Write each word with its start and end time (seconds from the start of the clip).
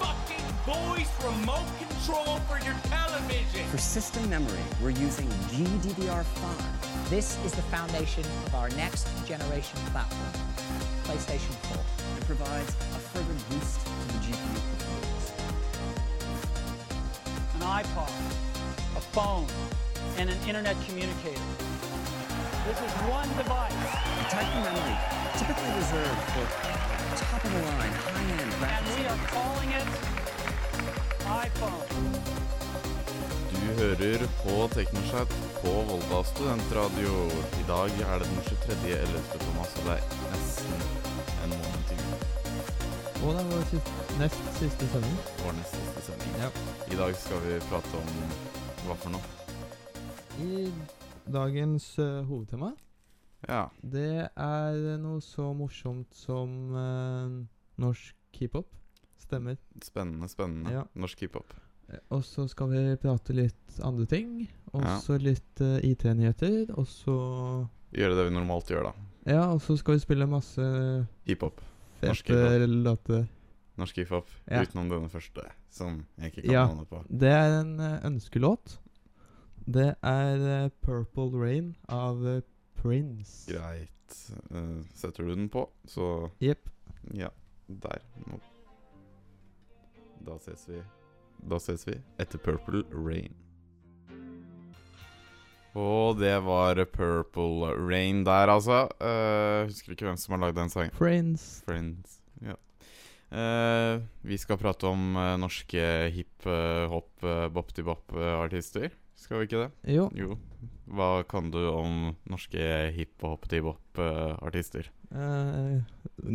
fucking 0.00 0.44
voice 0.64 1.12
remote 1.22 1.68
control 1.78 2.40
for 2.48 2.58
your 2.64 2.74
television. 2.88 3.68
For 3.68 3.78
system 3.78 4.28
memory, 4.30 4.58
we're 4.82 4.96
using 4.96 5.28
GDDR5. 5.52 7.10
This 7.10 7.36
is 7.44 7.52
the 7.52 7.62
foundation 7.62 8.24
of 8.46 8.54
our 8.54 8.70
next 8.70 9.06
generation 9.26 9.78
platform, 9.92 10.32
PlayStation 11.04 11.52
4. 11.68 11.76
It 12.16 12.24
provides 12.26 12.70
a 12.70 13.00
further 13.12 13.36
boost 13.50 13.80
to 13.84 13.90
the 14.08 14.18
GPU 14.24 14.60
performance. 14.78 15.32
an 17.54 17.60
iPod, 17.60 18.10
a 18.96 19.00
phone, 19.12 19.46
and 20.16 20.30
an 20.30 20.38
internet 20.48 20.76
communicator. 20.86 21.44
This 22.66 22.78
is 22.78 22.92
one 23.08 23.28
device, 23.36 23.72
A 23.72 24.30
type 24.30 24.48
of 24.56 24.64
memory 24.64 24.96
typically 25.36 25.72
reserved 25.76 26.20
for 26.32 26.79
top-of-the-line, 27.18 27.94
high-end 28.06 28.40
and 28.40 28.52
graphics. 28.60 28.96
we 28.96 29.02
are 29.12 29.22
calling 29.34 29.70
it 29.78 29.88
iPhone. 31.44 31.82
Du 33.50 33.66
hører 33.82 34.26
på 34.42 34.68
TeknoChat 34.74 35.28
på 35.62 35.68
Volda 35.88 36.24
studentradio. 36.24 37.12
I 37.62 37.64
dag 37.68 37.90
er 38.10 38.18
det 38.18 38.26
den 38.32 38.38
23.11. 38.38 39.38
Thomas, 39.44 39.76
og 39.78 39.82
det 39.84 39.92
er 39.92 40.02
nesten 40.32 40.72
en 41.44 41.50
måned 41.50 41.82
til 41.88 41.96
jul. 42.02 42.18
Og 43.24 43.34
det 43.34 43.40
er 43.40 43.48
vår 43.50 43.64
siste, 43.70 43.92
nest 44.18 44.40
siste 44.58 44.88
sending. 44.92 45.16
Vår 45.44 45.52
nest 45.52 45.76
siste 45.76 46.00
sending. 46.06 46.32
Ja. 46.42 46.48
I 46.92 46.96
dag 47.02 47.16
skal 47.16 47.42
vi 47.46 47.58
prate 47.70 47.96
om 48.02 48.12
hva 48.86 48.96
for 49.02 49.14
noe? 49.16 49.24
I 50.40 50.72
dagens 51.32 51.98
uh, 51.98 52.22
hovedtema, 52.28 52.72
Ja. 53.48 53.70
det 53.82 54.28
er 54.36 54.98
noe 55.00 55.20
så 55.24 55.54
morsomt 55.56 56.12
som 56.14 56.74
eh, 56.76 57.46
norsk 57.80 58.14
hiphop. 58.40 58.68
Stemmer. 59.20 59.56
Spennende, 59.84 60.28
spennende. 60.28 60.70
Ja. 60.74 60.84
Norsk 60.94 61.20
hiphop. 61.24 61.54
Eh, 61.88 61.98
Og 62.10 62.22
så 62.24 62.48
skal 62.50 62.68
vi 62.70 62.96
prate 62.96 63.34
litt 63.34 63.80
andre 63.82 64.06
ting. 64.06 64.48
Og 64.72 64.82
Ja. 64.82 64.98
litt 65.18 65.60
eh, 65.60 65.80
IT-nyheter. 65.90 66.70
Og 66.78 66.86
så 66.86 67.68
Gjøre 67.92 68.14
det 68.16 68.28
vi 68.28 68.34
normalt 68.36 68.68
gjør, 68.70 68.84
da. 68.84 68.92
Ja, 69.26 69.50
og 69.52 69.60
så 69.60 69.76
skal 69.76 69.94
vi 69.94 70.00
spille 70.00 70.26
masse 70.26 70.62
Hiphop. 71.26 71.60
Norsk 72.02 72.28
hiphop. 72.28 73.26
Norsk 73.76 73.96
hiphop. 73.96 74.28
Ja. 74.48 74.62
Utenom 74.62 74.88
denne 74.88 75.08
første, 75.10 75.42
som 75.70 76.04
jeg 76.18 76.32
ikke 76.32 76.42
kan 76.46 76.52
Ja. 76.52 76.66
navnet 76.68 76.88
på. 76.88 77.02
Det 77.08 77.28
er 77.28 77.60
en 77.60 77.80
eh, 77.80 78.00
ønskelåt. 78.06 78.78
Det 79.66 79.94
er 80.02 80.64
eh, 80.64 80.70
'Purple 80.82 81.30
Rain' 81.38 81.74
av 81.88 82.42
Prince. 82.80 83.44
Greit. 83.52 84.16
Uh, 84.50 84.80
setter 84.96 85.28
du 85.28 85.34
den 85.34 85.48
på, 85.52 85.66
så 85.84 86.30
Jepp. 86.42 86.68
Ja, 87.14 87.28
der. 87.68 88.00
Nå. 88.26 88.40
Da 90.26 90.36
ses 90.42 90.66
vi 90.68 90.80
Da 91.48 91.60
ses 91.62 91.86
vi 91.88 91.94
etter 92.20 92.40
Purple 92.42 92.82
Rain. 92.92 93.36
Og 95.78 96.18
det 96.18 96.34
var 96.42 96.80
Purple 96.90 97.70
Rain 97.78 98.24
der, 98.26 98.50
altså. 98.50 98.88
Uh, 98.98 99.68
husker 99.68 99.94
ikke 99.94 100.08
hvem 100.08 100.18
som 100.18 100.34
har 100.34 100.42
lagd 100.48 100.58
den 100.58 100.72
sangen. 100.72 100.96
Friends. 100.96 101.62
Friends. 101.68 102.18
Ja. 102.42 102.56
Uh, 103.30 104.02
vi 104.26 104.40
skal 104.42 104.58
prate 104.58 104.90
om 104.90 105.14
uh, 105.14 105.36
norske 105.38 105.84
hip-hop, 106.16 107.12
bop-ti-bop-artister. 107.54 108.90
Skal 109.20 109.38
vi 109.42 109.46
ikke 109.48 109.60
det? 109.66 109.70
Jo. 109.94 110.06
Jo. 110.16 110.36
Hva 110.90 111.10
kan 111.28 111.50
du 111.52 111.58
om 111.70 112.14
norske 112.28 112.58
hip-hop-ti-bop-artister? 112.96 114.88
Eh, 115.12 115.80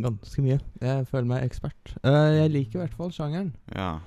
ganske 0.02 0.42
mye. 0.44 0.58
Jeg 0.80 1.06
føler 1.10 1.28
meg 1.28 1.44
ekspert. 1.48 1.94
Eh, 2.02 2.30
jeg 2.40 2.52
liker 2.54 2.78
i 2.78 2.82
hvert 2.84 2.96
fall 2.96 3.12
sjangeren. 3.14 3.50
Ja. 3.74 3.98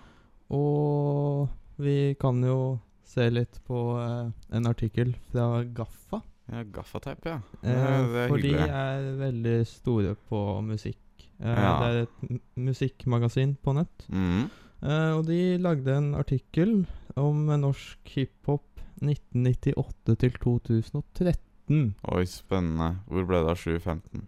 Og 0.53 1.49
vi 1.81 2.15
kan 2.21 2.41
jo 2.45 2.79
se 3.09 3.27
litt 3.33 3.59
på 3.67 3.83
eh, 4.01 4.31
en 4.57 4.69
artikkel 4.69 5.13
fra 5.31 5.63
Gaffa. 5.65 6.21
ja 6.51 6.63
Gaffateip, 6.73 7.25
ja. 7.29 7.39
Eh, 7.61 7.69
det 8.09 8.23
er 8.23 8.27
for 8.31 8.37
de 8.45 8.53
er 8.57 9.07
veldig 9.19 9.57
store 9.69 10.15
på 10.29 10.43
musikk. 10.65 10.97
Eh, 11.39 11.55
Ja. 11.55 11.75
Det 11.79 11.89
er 11.89 12.01
et 12.07 12.41
musikkmagasin 12.57 13.57
på 13.63 13.73
nett. 13.77 14.07
Mhm. 14.09 14.49
Eh, 14.79 15.11
og 15.17 15.25
de 15.27 15.57
lagde 15.59 15.91
en 15.91 16.13
artikkel 16.15 16.85
om 17.19 17.49
norsk 17.59 18.13
hiphop 18.15 18.63
1998 19.03 20.15
til 20.23 20.37
2013. 20.39 21.81
Oi, 22.15 22.23
spennende. 22.29 22.93
Hvor 23.07 23.27
ble 23.27 23.43
det 23.43 23.53
av 23.53 23.59
715? 23.59 24.23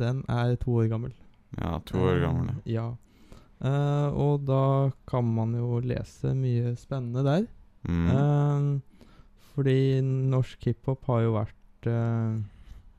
Den 0.00 0.24
er 0.28 0.56
to 0.60 0.80
år 0.80 0.88
gammel. 0.92 1.14
Ja, 1.58 1.78
to 1.84 2.00
år 2.00 2.16
Eh, 2.16 2.22
gammel. 2.24 2.50
Ja. 2.64 2.88
Uh, 3.60 4.08
og 4.16 4.46
da 4.48 4.90
kan 5.06 5.26
man 5.36 5.52
jo 5.52 5.82
lese 5.84 6.32
mye 6.32 6.72
spennende 6.80 7.24
der. 7.26 7.42
Mm. 7.84 8.06
Uh, 8.08 8.80
fordi 9.52 10.00
norsk 10.00 10.64
hiphop 10.64 11.04
har 11.10 11.26
jo 11.26 11.34
vært 11.36 11.88
uh, 11.88 12.40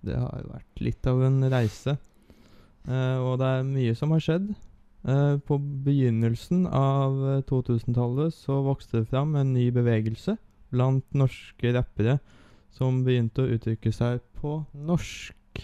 Det 0.05 0.17
har 0.17 0.41
jo 0.43 0.51
vært 0.53 0.81
litt 0.85 1.07
av 1.09 1.21
en 1.25 1.41
reise. 1.49 1.97
Og 2.81 3.35
det 3.37 3.45
er 3.45 3.67
mye 3.67 3.93
som 3.93 4.09
har 4.15 4.23
skjedd. 4.25 4.47
Eh, 5.03 5.37
på 5.37 5.57
begynnelsen 5.57 6.67
av 6.67 7.15
eh, 7.29 7.41
2000-tallet 7.49 8.35
så 8.37 8.59
vokste 8.61 9.01
det 9.01 9.09
fram 9.09 9.33
en 9.35 9.53
ny 9.55 9.71
bevegelse 9.73 10.35
blant 10.69 11.05
norske 11.17 11.73
rappere 11.73 12.19
som 12.71 13.01
begynte 13.03 13.41
å 13.43 13.55
uttrykke 13.55 13.91
seg 13.95 14.21
på 14.37 14.59
norsk. 14.77 15.63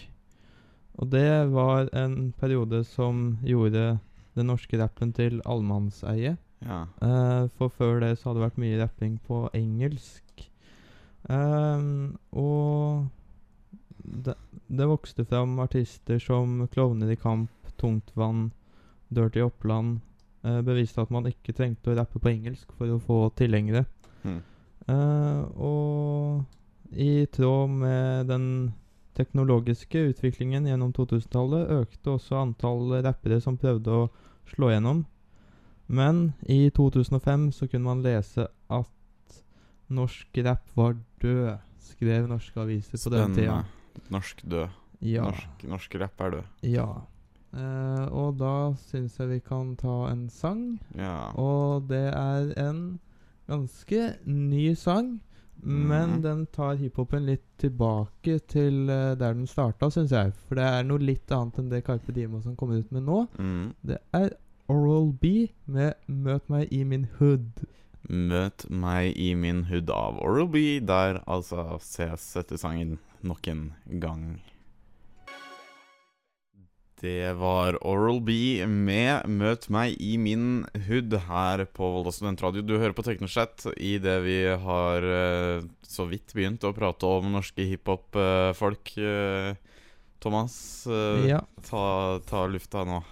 Og 0.98 1.10
det 1.14 1.46
var 1.54 1.86
en 1.94 2.32
periode 2.40 2.82
som 2.84 3.38
gjorde 3.46 4.00
den 4.34 4.50
norske 4.50 4.78
rappen 4.80 5.14
til 5.14 5.38
allemannseie. 5.46 6.36
ja. 6.66 6.80
Eh, 7.02 7.46
for 7.56 7.70
før 7.70 8.00
det 8.02 8.16
så 8.18 8.28
hadde 8.28 8.40
det 8.40 8.48
vært 8.48 8.62
mye 8.64 8.82
rapping 8.82 9.18
på 9.22 9.46
engelsk. 9.54 10.48
Ehm, 11.30 12.16
og 12.32 13.06
det, 14.02 14.34
det 14.66 14.86
vokste 14.88 15.24
fram 15.28 15.58
artister 15.62 16.18
som 16.22 16.66
Klovner 16.72 17.10
i 17.12 17.16
kamp, 17.16 17.50
Tungtvann, 17.78 18.50
Dirty 19.08 19.42
Oppland. 19.44 20.00
uh, 20.44 20.60
beviste 20.62 21.02
at 21.02 21.10
man 21.10 21.26
ikke 21.26 21.52
trengte 21.52 21.90
å 21.90 21.96
rappe 21.98 22.20
på 22.22 22.30
engelsk 22.30 22.70
for 22.78 22.90
å 22.92 23.00
få 23.02 23.18
tilhengere. 23.36 23.84
Mm. 24.22 24.38
Uh, 24.88 25.42
og 25.58 26.94
i 26.94 27.26
tråd 27.26 27.74
med 27.82 28.30
den 28.30 28.46
teknologiske 29.18 29.98
utviklingen 30.12 30.68
gjennom 30.70 30.92
2000-tallet 30.94 31.72
økte 31.80 32.14
også 32.14 32.38
antall 32.38 32.94
rappere 33.04 33.40
som 33.42 33.58
prøvde 33.58 33.90
å 33.90 34.06
slå 34.48 34.70
gjennom. 34.72 35.02
Men 35.88 36.32
i 36.46 36.68
2005 36.70 37.50
så 37.56 37.66
kunne 37.66 37.88
man 37.88 38.04
lese 38.04 38.46
at 38.68 39.38
norsk 39.88 40.40
rapp 40.44 40.68
var 40.76 40.96
død, 41.22 41.58
skrev 41.80 42.28
norske 42.28 42.60
aviser 42.60 43.00
på 43.00 43.12
den 43.14 43.34
tida. 43.34 43.62
Spennende. 43.62 44.10
Norsk 44.14 44.42
død. 44.44 44.76
Ja. 45.08 45.28
Norsk, 45.28 45.64
norsk 45.70 45.94
rapp 46.02 46.20
er 46.26 46.36
død. 46.38 46.50
ja. 46.62 46.88
Eh, 47.54 48.06
og 48.12 48.36
da 48.38 48.74
syns 48.90 49.16
jeg 49.18 49.28
vi 49.28 49.38
kan 49.40 49.76
ta 49.76 50.08
en 50.10 50.28
sang. 50.28 50.78
Ja. 50.96 51.30
Og 51.40 51.88
det 51.88 52.12
er 52.14 52.52
en 52.60 52.98
ganske 53.48 54.16
ny 54.26 54.74
sang, 54.74 55.20
men 55.62 56.10
Mhm. 56.10 56.22
den 56.22 56.46
tar 56.52 56.74
hiphopen 56.76 57.24
litt 57.26 57.42
tilbake 57.58 58.38
til 58.46 58.82
uh, 58.90 59.14
der 59.18 59.32
den 59.34 59.46
starta, 59.46 59.88
syns 59.90 60.10
jeg. 60.12 60.32
For 60.46 60.54
det 60.54 60.64
er 60.64 60.82
noe 60.84 60.98
litt 60.98 61.32
annet 61.32 61.58
enn 61.58 61.70
det 61.70 61.84
Carpe 61.84 62.12
Diem 62.12 62.40
som 62.42 62.54
kommer 62.56 62.78
ut 62.78 62.92
med 62.92 63.02
nå. 63.02 63.26
Mm. 63.38 63.72
Det 63.84 63.98
er 64.14 64.30
Oral 64.68 65.12
B 65.12 65.48
med 65.66 65.94
'Møt 66.06 66.48
meg 66.50 66.68
i 66.72 66.84
min 66.84 67.06
hood'. 67.18 67.64
Møt 68.08 68.70
meg 68.70 69.16
i 69.16 69.34
min 69.34 69.64
hood 69.64 69.90
av 69.90 70.18
Oral 70.22 70.46
B, 70.48 70.78
der 70.80 71.22
altså 71.26 71.78
ses 71.80 72.36
etter 72.36 72.56
sangen 72.56 72.98
nok 73.22 73.48
en 73.48 73.72
gang. 74.00 74.40
Det 76.98 77.32
var 77.38 77.78
Oral 77.86 78.18
B 78.20 78.66
med 78.66 79.26
'Møt 79.26 79.68
meg 79.70 79.94
i 80.02 80.16
min 80.18 80.64
hood' 80.88 81.14
her 81.28 81.64
på 81.64 81.92
Volda 81.94 82.10
studentradio. 82.10 82.62
Du 82.62 82.74
hører 82.78 82.92
på 82.92 83.04
Teknoshat 83.06 83.68
i 83.76 83.98
det 84.02 84.16
vi 84.24 84.40
har 84.50 85.06
eh, 85.06 85.62
så 85.86 86.08
vidt 86.10 86.34
begynt 86.34 86.66
å 86.66 86.74
prate 86.74 87.06
om 87.06 87.30
norske 87.32 87.62
hiphop-folk. 87.62 88.96
Thomas, 90.20 90.86
eh, 90.86 91.28
Ja. 91.28 91.40
ta, 91.62 92.18
ta 92.26 92.46
lufta 92.46 92.84
nå. 92.84 93.02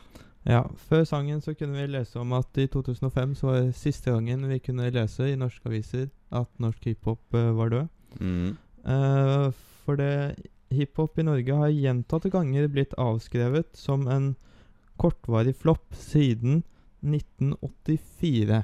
Ja, 0.46 0.62
Før 0.90 1.04
sangen 1.04 1.40
så 1.42 1.54
kunne 1.58 1.74
vi 1.74 1.86
lese 1.90 2.20
om 2.20 2.32
at 2.32 2.56
i 2.58 2.66
2005 2.66 3.34
så 3.34 3.46
var 3.46 3.60
det 3.60 3.74
siste 3.74 4.10
gangen 4.10 4.48
vi 4.48 4.58
kunne 4.62 4.90
lese 4.94 5.32
i 5.32 5.38
norske 5.38 5.66
aviser 5.66 6.10
at 6.30 6.46
norsk 6.62 6.84
hiphop 6.86 7.34
eh, 7.34 7.50
var 7.54 7.70
død. 7.70 7.88
Mm. 8.20 8.56
Uh, 8.86 9.50
for 9.84 9.98
det 9.98 10.36
hiphop 10.70 11.18
i 11.18 11.26
Norge 11.26 11.54
har 11.54 11.74
gjentatte 11.74 12.30
ganger 12.30 12.68
blitt 12.68 12.94
avskrevet 13.00 13.76
som 13.76 14.06
en 14.08 14.34
kortvarig 14.96 15.56
flopp 15.56 15.94
siden 15.94 16.62
1984. 17.04 18.62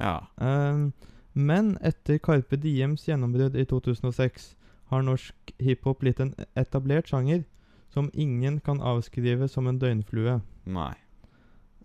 Ja. 0.00 0.16
Um, 0.36 0.92
men 1.32 1.76
etter 1.84 2.18
Carpe 2.18 2.56
Diems 2.56 3.06
gjennombrudd 3.08 3.56
i 3.56 3.66
2006 3.68 4.54
har 4.90 5.04
norsk 5.04 5.52
hiphop 5.60 6.00
blitt 6.00 6.20
en 6.22 6.32
etablert 6.56 7.10
sjanger 7.10 7.44
som 7.92 8.10
ingen 8.14 8.60
kan 8.60 8.80
avskrive 8.80 9.48
som 9.48 9.66
en 9.66 9.78
døgnflue. 9.80 10.40
Nei. 10.64 10.94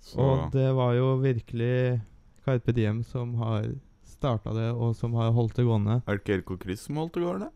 Så 0.01 0.21
Og 0.21 0.51
det 0.53 0.71
var 0.73 0.95
jo 0.97 1.15
virkelig 1.21 2.01
Carpe 2.45 2.73
Diem 2.73 3.03
som 3.03 3.35
har 3.37 3.67
starta 4.03 4.53
det, 4.53 4.69
og 4.71 4.95
som 4.97 5.13
har 5.17 5.31
holdt 5.35 5.57
det 5.57 5.65
gående. 5.65 6.01
Er 6.05 6.17
det 6.17 6.23
ikke 6.23 6.39
LK 6.41 6.63
Chris 6.63 6.85
som 6.87 6.99
holdt 7.01 7.15
det 7.17 7.23
gående? 7.25 7.49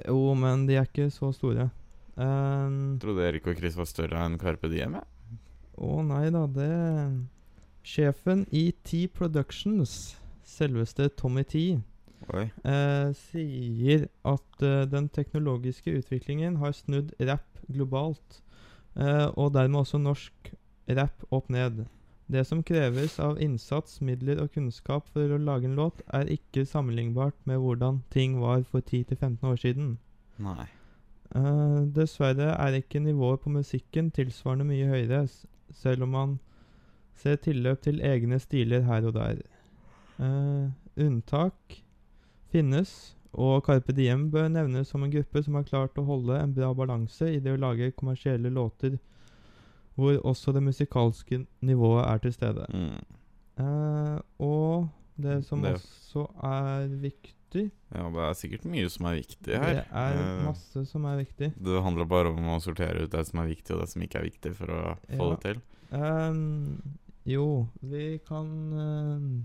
Jo, 0.00 0.32
men 0.38 0.66
de 0.68 0.78
er 0.80 0.88
ikke 0.88 1.10
så 1.12 1.30
store. 1.36 1.68
Um, 2.16 2.98
trodde 3.00 3.24
Erik 3.24 3.46
og 3.48 3.56
Chris 3.56 3.76
var 3.78 3.88
større 3.88 4.24
enn 4.24 4.38
Carpe 4.40 4.68
Diem. 4.72 4.98
Å 4.98 5.92
Å 5.92 6.02
nei 6.04 6.26
da, 6.32 6.44
det 6.48 6.72
Sjefen 7.82 8.44
i 8.54 8.70
T 8.86 9.06
Productions, 9.10 10.14
selveste 10.46 11.08
Tommy 11.18 11.42
T, 11.48 11.62
eh, 12.30 13.08
sier 13.18 14.04
at 14.28 14.62
eh, 14.62 14.84
den 14.86 15.08
teknologiske 15.10 15.90
utviklingen 15.98 16.60
har 16.62 16.76
snudd 16.76 17.10
rapp 17.18 17.58
globalt, 17.66 18.38
eh, 18.94 19.26
og 19.34 19.54
dermed 19.56 19.82
også 19.82 19.98
norsk 19.98 20.52
rapp 20.94 21.26
opp 21.34 21.50
ned. 21.50 21.82
Det 22.32 22.44
som 22.48 22.62
kreves 22.62 23.18
av 23.20 23.40
innsats, 23.44 23.98
midler 24.00 24.38
og 24.40 24.54
kunnskap 24.54 25.08
for 25.12 25.34
å 25.34 25.40
lage 25.40 25.68
en 25.68 25.76
låt, 25.76 25.98
er 26.16 26.30
ikke 26.32 26.64
sammenlignbart 26.64 27.36
med 27.44 27.60
hvordan 27.60 27.98
ting 28.14 28.38
var 28.40 28.62
for 28.70 28.80
10-15 28.80 29.42
år 29.50 29.58
siden. 29.60 29.90
Nei. 30.40 30.64
Uh, 31.36 31.84
dessverre 31.92 32.54
er 32.54 32.78
ikke 32.78 33.02
nivået 33.04 33.42
på 33.44 33.52
musikken 33.52 34.08
tilsvarende 34.16 34.64
mye 34.70 34.88
høyere, 34.88 35.26
selv 35.76 36.06
om 36.06 36.16
man 36.16 36.34
ser 37.20 37.36
tilløp 37.36 37.84
til 37.84 38.00
egne 38.00 38.40
stiler 38.40 38.86
her 38.88 39.10
og 39.10 39.18
der. 39.18 39.44
Uh, 40.16 40.72
unntak 40.96 41.82
finnes, 42.52 43.16
og 43.32 43.64
Carpe 43.66 43.92
Diem 43.96 44.30
bør 44.32 44.48
nevnes 44.52 44.88
som 44.88 45.04
en 45.04 45.12
gruppe 45.12 45.44
som 45.44 45.60
har 45.60 45.68
klart 45.68 46.00
å 46.00 46.08
holde 46.08 46.40
en 46.40 46.56
bra 46.56 46.72
balanse 46.76 47.28
i 47.28 47.40
det 47.44 47.52
å 47.52 47.60
lage 47.60 47.92
kommersielle 47.96 48.52
låter 48.52 48.96
hvor 49.96 50.16
også 50.24 50.52
det 50.56 50.62
musikalske 50.62 51.42
nivået 51.60 52.04
er 52.06 52.18
til 52.24 52.32
stede. 52.32 52.66
Mm. 52.72 53.02
Eh, 53.62 54.18
og 54.40 54.88
det 55.20 55.44
som 55.44 55.62
Det- 55.62 55.74
også 55.74 56.26
er 56.42 56.86
viktig 56.88 57.70
Ja, 57.92 58.08
det 58.08 58.16
er 58.24 58.32
sikkert 58.32 58.64
mye 58.64 58.88
som 58.88 59.06
er 59.06 59.18
viktig 59.20 59.52
her. 59.60 59.74
Det 59.74 59.84
er 59.92 60.14
Eh, 60.16 60.44
masse 60.46 60.86
som 60.88 61.04
er 61.04 61.18
viktig. 61.18 61.52
Det 61.62 61.82
handler 61.82 62.06
bare 62.08 62.28
om 62.32 62.38
å 62.48 62.60
sortere 62.62 63.02
ut 63.04 63.10
det 63.10 63.26
som 63.26 63.40
er 63.40 63.48
viktig, 63.54 63.74
og 63.74 63.80
det 63.80 63.88
som 63.90 64.00
ikke 64.02 64.18
er 64.18 64.30
viktig, 64.30 64.54
for 64.56 64.66
å 64.72 64.96
få 65.18 65.30
det 65.36 65.40
til. 65.42 65.60
Um, 65.92 66.96
jo, 67.26 67.68
vi 67.82 68.18
kan 68.26 68.48
uh, 68.72 69.42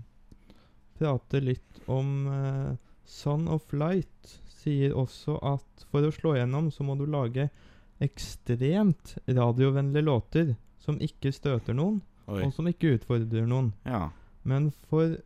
prate 0.98 1.40
litt 1.44 1.82
om 1.86 2.26
uh, 2.28 2.76
Son 3.04 3.46
of 3.48 3.70
Light 3.72 4.38
sier 4.48 4.94
også 4.96 5.36
at 5.42 5.84
for 5.90 6.00
å 6.00 6.10
slå 6.12 6.34
gjennom 6.38 6.70
så 6.72 6.84
må 6.84 6.96
du 6.96 7.04
lage 7.06 7.50
ekstremt 8.04 9.16
radiovennlige 9.28 10.04
låter 10.04 10.54
som 10.78 11.00
ikke 11.02 11.32
støter 11.34 11.76
noen, 11.76 12.00
Oi. 12.28 12.42
og 12.44 12.52
som 12.54 12.68
ikke 12.70 12.94
utfordrer 12.96 13.46
noen. 13.48 13.72
Ja. 13.86 14.08
Men 14.42 14.70
for 14.90 15.16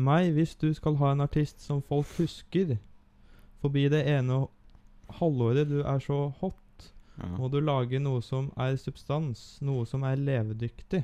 meg, 0.00 0.32
hvis 0.36 0.54
du 0.56 0.70
skal 0.74 0.96
ha 1.00 1.12
en 1.12 1.24
artist 1.26 1.60
som 1.62 1.82
folk 1.82 2.08
husker 2.18 2.78
forbi 3.60 3.88
det 3.92 4.06
ene 4.08 4.46
halvåret 5.20 5.68
du 5.68 5.80
er 5.82 6.00
så 6.02 6.28
hot, 6.40 6.90
ja. 7.18 7.28
må 7.36 7.50
du 7.52 7.60
lage 7.60 8.00
noe 8.00 8.22
som 8.24 8.50
er 8.56 8.78
substans, 8.80 9.58
noe 9.60 9.86
som 9.86 10.06
er 10.08 10.20
levedyktig. 10.20 11.02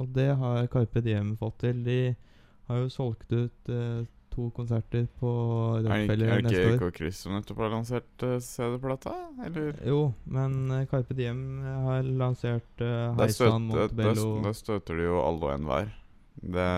Og 0.00 0.08
det 0.16 0.30
har 0.40 0.66
Carpe 0.72 1.02
Diem 1.04 1.34
fått 1.36 1.60
til. 1.66 1.82
De 1.84 2.14
har 2.68 2.78
jo 2.80 2.88
solgt 2.88 3.32
ut 3.34 3.68
eh, 3.68 4.06
to 4.32 4.48
konserter 4.56 5.04
på 5.20 5.30
Rockefeller 5.84 6.42
neste 6.42 6.56
år. 6.58 6.64
Er 6.64 6.70
det 6.72 6.76
ikke 6.80 6.90
Chris 6.98 7.20
som 7.24 7.34
nettopp 7.36 7.60
har 7.62 7.72
lansert 7.76 8.24
uh, 8.26 8.36
CD-plata? 8.42 9.12
Jo, 9.86 10.00
men 10.26 10.56
uh, 10.72 10.82
Carpe 10.90 11.14
Diem 11.18 11.42
har 11.86 12.02
lansert 12.08 12.80
uh, 12.84 13.12
Heisan, 13.20 13.68
Montebello 13.70 14.40
Da 14.44 14.52
støter 14.56 14.98
de 14.98 15.06
jo 15.10 15.20
alle 15.22 15.50
og 15.50 15.54
enhver. 15.58 15.92
Det 16.42 16.68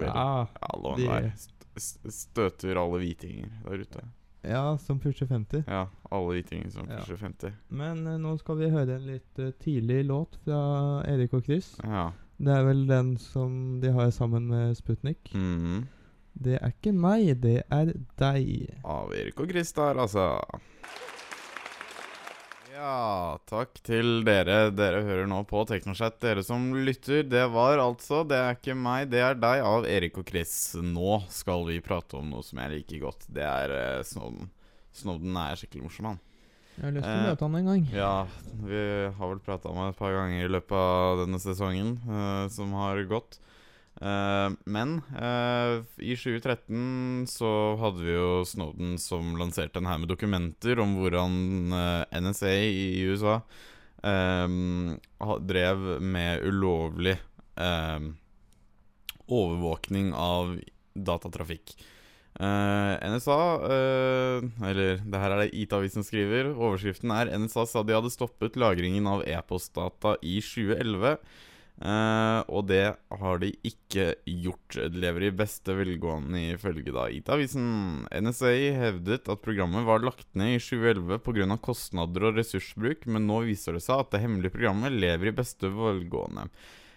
ja, 0.00 0.46
Alle 0.72 0.92
og 0.92 0.98
enhver. 1.00 1.30
St- 1.36 1.52
st- 1.76 2.12
Støter 2.16 2.78
alle 2.80 3.02
hvitinger 3.02 3.50
der 3.66 3.82
ute. 3.84 4.04
ja, 4.46 4.76
som 4.78 4.98
pusher 5.02 5.26
50. 5.28 5.64
Ja, 5.68 5.86
alle 6.10 6.36
hvitinger 6.38 6.70
som 6.72 6.86
Ja. 6.88 7.00
pusher 7.02 7.16
50. 7.20 7.52
Men 7.68 8.06
uh, 8.06 8.16
nå 8.22 8.36
skal 8.40 8.56
vi 8.60 8.70
høre 8.72 8.96
en 8.96 9.06
litt 9.10 9.38
uh, 9.42 9.50
tidlig 9.60 10.04
låt 10.08 10.38
fra 10.44 11.02
Erik 11.10 11.34
og 11.34 11.44
Chris. 11.44 11.74
Ja. 11.84 12.08
Det 12.38 12.52
er 12.52 12.64
vel 12.66 12.82
den 12.86 13.14
som 13.16 13.78
de 13.80 13.90
har 13.96 14.10
sammen 14.12 14.48
med 14.48 14.76
Sputnik. 14.76 15.30
Mhm. 15.34 15.86
Det 16.36 16.58
er 16.60 16.72
ikke 16.74 16.92
meg, 16.92 17.30
det 17.40 17.62
er 17.72 17.92
deg. 18.20 18.48
Av 18.84 19.12
Erik 19.16 19.38
og 19.40 19.52
Chris 19.52 19.72
der, 19.76 20.00
altså. 20.04 20.26
Ja, 22.76 23.38
takk 23.48 23.78
til 23.86 24.20
dere. 24.26 24.68
Dere 24.76 25.00
hører 25.06 25.28
nå 25.30 25.38
på 25.48 25.62
TeknoChat 25.68 26.18
Dere 26.20 26.42
som 26.44 26.68
lytter, 26.76 27.22
det 27.24 27.46
var 27.54 27.80
altså 27.80 28.20
'Det 28.28 28.36
er 28.36 28.58
ikke 28.58 28.76
meg, 28.76 29.08
det 29.08 29.22
er 29.24 29.34
deg' 29.40 29.64
av 29.64 29.86
Erik 29.88 30.18
og 30.20 30.28
Chris. 30.28 30.76
Nå 30.76 31.22
skal 31.32 31.64
vi 31.64 31.80
prate 31.80 32.18
om 32.20 32.28
noe 32.28 32.44
som 32.44 32.60
jeg 32.60 32.74
liker 32.74 33.00
godt. 33.06 33.24
Det 33.32 33.42
er 33.42 33.72
uh, 33.72 34.04
Snowden. 34.04 34.50
Snowden 34.92 35.36
er 35.40 35.56
skikkelig 35.56 35.88
morsom, 35.88 36.10
han. 36.12 36.20
Jeg 36.76 36.84
har 36.84 36.92
lyst 36.92 37.08
til 37.08 37.16
Eh, 37.16 37.24
å 37.24 37.30
møte 37.30 37.46
han 37.46 37.56
en 37.56 37.70
gang. 37.70 37.88
Ja, 37.96 38.26
vi 38.60 38.80
har 39.16 39.28
vel 39.32 39.40
prata 39.40 39.72
om 39.72 39.80
det 39.80 39.94
et 39.94 40.00
par 40.02 40.12
ganger 40.12 40.44
i 40.44 40.52
løpet 40.52 40.76
av 40.76 41.24
denne 41.24 41.40
sesongen 41.40 41.96
uh, 42.04 42.44
som 42.52 42.76
har 42.76 43.00
gått. 43.08 43.40
Eh, 43.96 44.48
men 44.68 44.98
uh, 45.16 45.80
i 45.96 46.16
2013 46.18 47.24
så 47.32 47.52
hadde 47.80 48.04
vi 48.04 48.12
jo 48.12 48.42
Snowden 48.44 48.98
som 49.00 49.36
lanserte 49.40 49.80
en 49.80 49.88
her 49.88 50.02
med 50.02 50.12
dokumenter 50.12 50.82
om 50.84 50.98
hvordan 50.98 51.38
uh, 51.72 52.20
NSA 52.20 52.52
i 52.68 53.06
USA 53.08 53.40
eh, 54.06 54.48
drev 55.40 55.78
med 56.02 56.44
ulovlig 56.46 57.16
eh, 57.56 58.00
overvåkning 59.26 60.12
av 60.14 60.56
datatrafikk. 60.94 61.74
Eh, 62.36 63.10
NSA 63.10 63.40
eh, 63.72 64.66
Eller 64.68 64.98
det 65.00 65.20
her 65.22 65.32
er 65.32 65.42
det 65.44 65.54
IT-avisen 65.56 66.04
skriver. 66.04 66.52
Overskriften 66.52 67.12
er 67.14 67.32
NSA 67.38 67.66
sa 67.70 67.82
de 67.82 67.96
hadde 67.96 68.12
stoppet 68.12 68.58
lagringen 68.60 69.08
av 69.08 69.24
e-postdata 69.24 70.16
i 70.22 70.38
2011. 70.44 71.16
eh, 71.80 72.40
og 72.46 72.68
det 72.70 72.84
har 73.20 73.42
de 73.42 73.50
ikke 73.66 74.08
gjort. 74.24 74.78
De 74.92 75.02
lever 75.02 75.28
i 75.28 75.34
beste 75.36 75.76
velgående 75.76 76.42
ifølge 76.54 76.94
da 76.94 77.08
IT-avisen. 77.12 78.06
NSA 78.10 78.54
hevdet 78.78 79.28
at 79.32 79.44
programmet 79.44 79.86
var 79.88 80.04
lagt 80.04 80.28
ned 80.38 80.56
i 80.56 80.62
2011 80.62 81.20
pga. 81.26 81.58
kostnader 81.60 82.30
og 82.30 82.40
ressursbruk, 82.40 83.06
men 83.06 83.28
nå 83.28 83.42
viser 83.50 83.76
det 83.76 83.84
seg 83.86 84.02
at 84.02 84.14
det 84.14 84.24
hemmelige 84.24 84.56
programmet 84.56 84.96
lever 84.96 85.32
i 85.32 85.38
beste 85.42 85.70
velgående. 85.72 86.48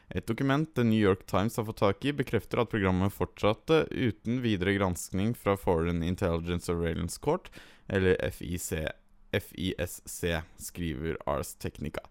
Et 0.10 0.26
dokument 0.26 0.66
The 0.76 0.84
New 0.84 1.00
York 1.00 1.28
Times 1.30 1.58
har 1.58 1.68
fått 1.68 1.84
tak 1.84 2.06
i, 2.06 2.16
bekrefter 2.18 2.64
at 2.64 2.72
programmet 2.72 3.14
fortsatte 3.14 3.84
uten 3.94 4.42
videre 4.42 4.74
granskning 4.80 5.36
fra 5.38 5.54
Foreign 5.58 6.02
Intelligence 6.02 6.66
Surveillance 6.66 7.22
Court, 7.22 7.52
eller 7.88 8.18
FIC. 8.34 8.88
FISC, 9.32 10.24
skriver 10.58 11.18
Ars 11.30 11.54
Technica. 11.62 12.02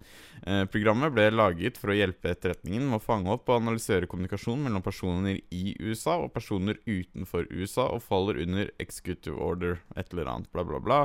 Eh, 0.46 0.64
programmet 0.70 1.12
ble 1.14 1.28
laget 1.32 1.78
for 1.80 1.92
å 1.92 1.96
hjelpe 1.98 2.30
etterretningen 2.32 2.86
med 2.88 3.00
å 3.00 3.04
fange 3.04 3.32
opp 3.32 3.48
og 3.50 3.60
analysere 3.62 4.08
kommunikasjon 4.10 4.62
mellom 4.66 4.84
personer 4.84 5.40
i 5.54 5.74
USA 5.80 6.18
og 6.22 6.32
personer 6.36 6.78
utenfor 6.86 7.48
USA, 7.50 7.88
og 7.90 8.04
faller 8.06 8.40
under 8.44 8.70
executive 8.78 9.38
order, 9.42 9.80
et 9.96 10.12
eller 10.12 10.30
annet, 10.30 10.52
bla, 10.54 10.64
bla, 10.68 10.82
bla. 10.82 11.00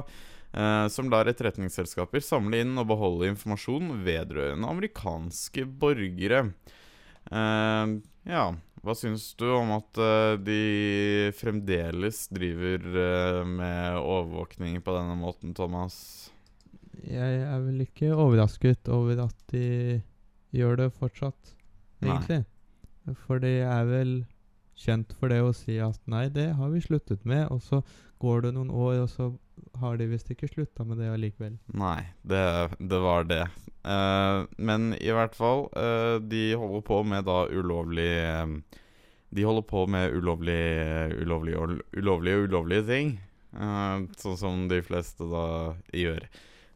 Eh, 0.54 0.88
som 0.94 1.10
lar 1.10 1.30
etterretningsselskaper 1.30 2.22
samle 2.22 2.62
inn 2.62 2.78
og 2.78 2.92
beholde 2.92 3.32
informasjon 3.32 3.96
vedrørende 4.06 4.70
amerikanske 4.70 5.66
borgere. 5.82 6.46
Eh, 7.32 7.98
ja, 8.30 8.46
hva 8.84 8.96
syns 9.00 9.30
du 9.40 9.46
om 9.56 9.72
at 9.78 10.00
uh, 10.02 10.36
de 10.44 11.32
fremdeles 11.40 12.26
driver 12.36 12.84
uh, 12.92 13.42
med 13.48 14.00
overvåkning 14.02 14.82
på 14.84 14.96
denne 14.98 15.16
måten, 15.20 15.54
Thomas? 15.56 15.96
Jeg 17.04 17.44
er 17.48 17.62
vel 17.64 17.86
ikke 17.86 18.12
overrasket 18.12 18.92
over 18.92 19.24
at 19.26 19.40
de 19.52 20.02
gjør 20.54 20.84
det 20.84 20.90
fortsatt, 21.00 21.56
Nei. 22.04 22.12
egentlig. 22.12 22.44
For 23.26 23.40
de 23.44 23.56
er 23.64 23.88
vel 23.88 24.14
kjent 24.80 25.16
for 25.20 25.32
det 25.32 25.40
å 25.44 25.56
si 25.56 25.78
at 25.84 26.00
nei, 26.10 26.28
det 26.34 26.52
har 26.58 26.72
vi 26.74 26.84
sluttet 26.84 27.24
med, 27.28 27.48
og 27.56 27.64
så 27.64 27.82
går 28.24 28.46
det 28.46 28.54
noen 28.58 28.72
år, 28.72 29.04
og 29.06 29.10
så 29.12 29.32
har 29.80 29.98
de 29.98 30.08
visst 30.12 30.32
ikke 30.34 30.50
slutta 30.50 30.86
med 30.88 31.00
det 31.02 31.10
allikevel. 31.14 31.58
Nei, 31.78 32.00
det, 32.22 32.44
det 32.80 33.00
var 33.04 33.28
det. 33.30 33.44
Uh, 33.84 34.46
men 34.58 34.94
i 34.96 35.12
hvert 35.12 35.36
fall, 35.36 35.68
uh, 35.76 36.18
de 36.22 36.54
holder 36.60 36.86
på 36.88 37.02
med 37.04 37.26
da 37.28 37.44
ulovlig 37.52 38.14
eh, 38.16 38.54
De 39.34 39.44
holder 39.44 39.66
på 39.68 39.82
med 39.90 40.14
ulovlig, 40.16 40.62
ulovlig 41.20 41.58
ulovlige 41.98 42.38
og 42.38 42.48
ulovlige 42.48 42.88
ting. 42.88 43.14
Uh, 43.54 44.06
sånn 44.18 44.40
som 44.40 44.66
de 44.72 44.82
fleste 44.86 45.28
da 45.30 45.46
gjør. 45.94 46.28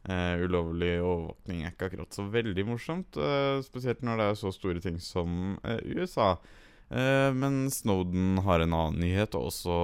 Ulovlig 0.07 1.01
overvåkning 1.03 1.65
er 1.65 1.73
ikke 1.73 1.89
akkurat 1.89 2.15
så 2.15 2.23
veldig 2.31 2.63
morsomt. 2.63 3.17
spesielt 3.65 4.05
når 4.07 4.21
det 4.21 4.27
er 4.29 4.37
så 4.39 4.53
store 4.55 4.79
ting 4.79 5.01
som 5.03 5.57
USA. 5.83 6.37
Eh, 6.89 7.31
men 7.35 7.71
Snowden 7.71 8.37
har 8.45 8.63
en 8.63 8.73
annen 8.73 9.01
nyhet 9.03 9.35
også 9.35 9.77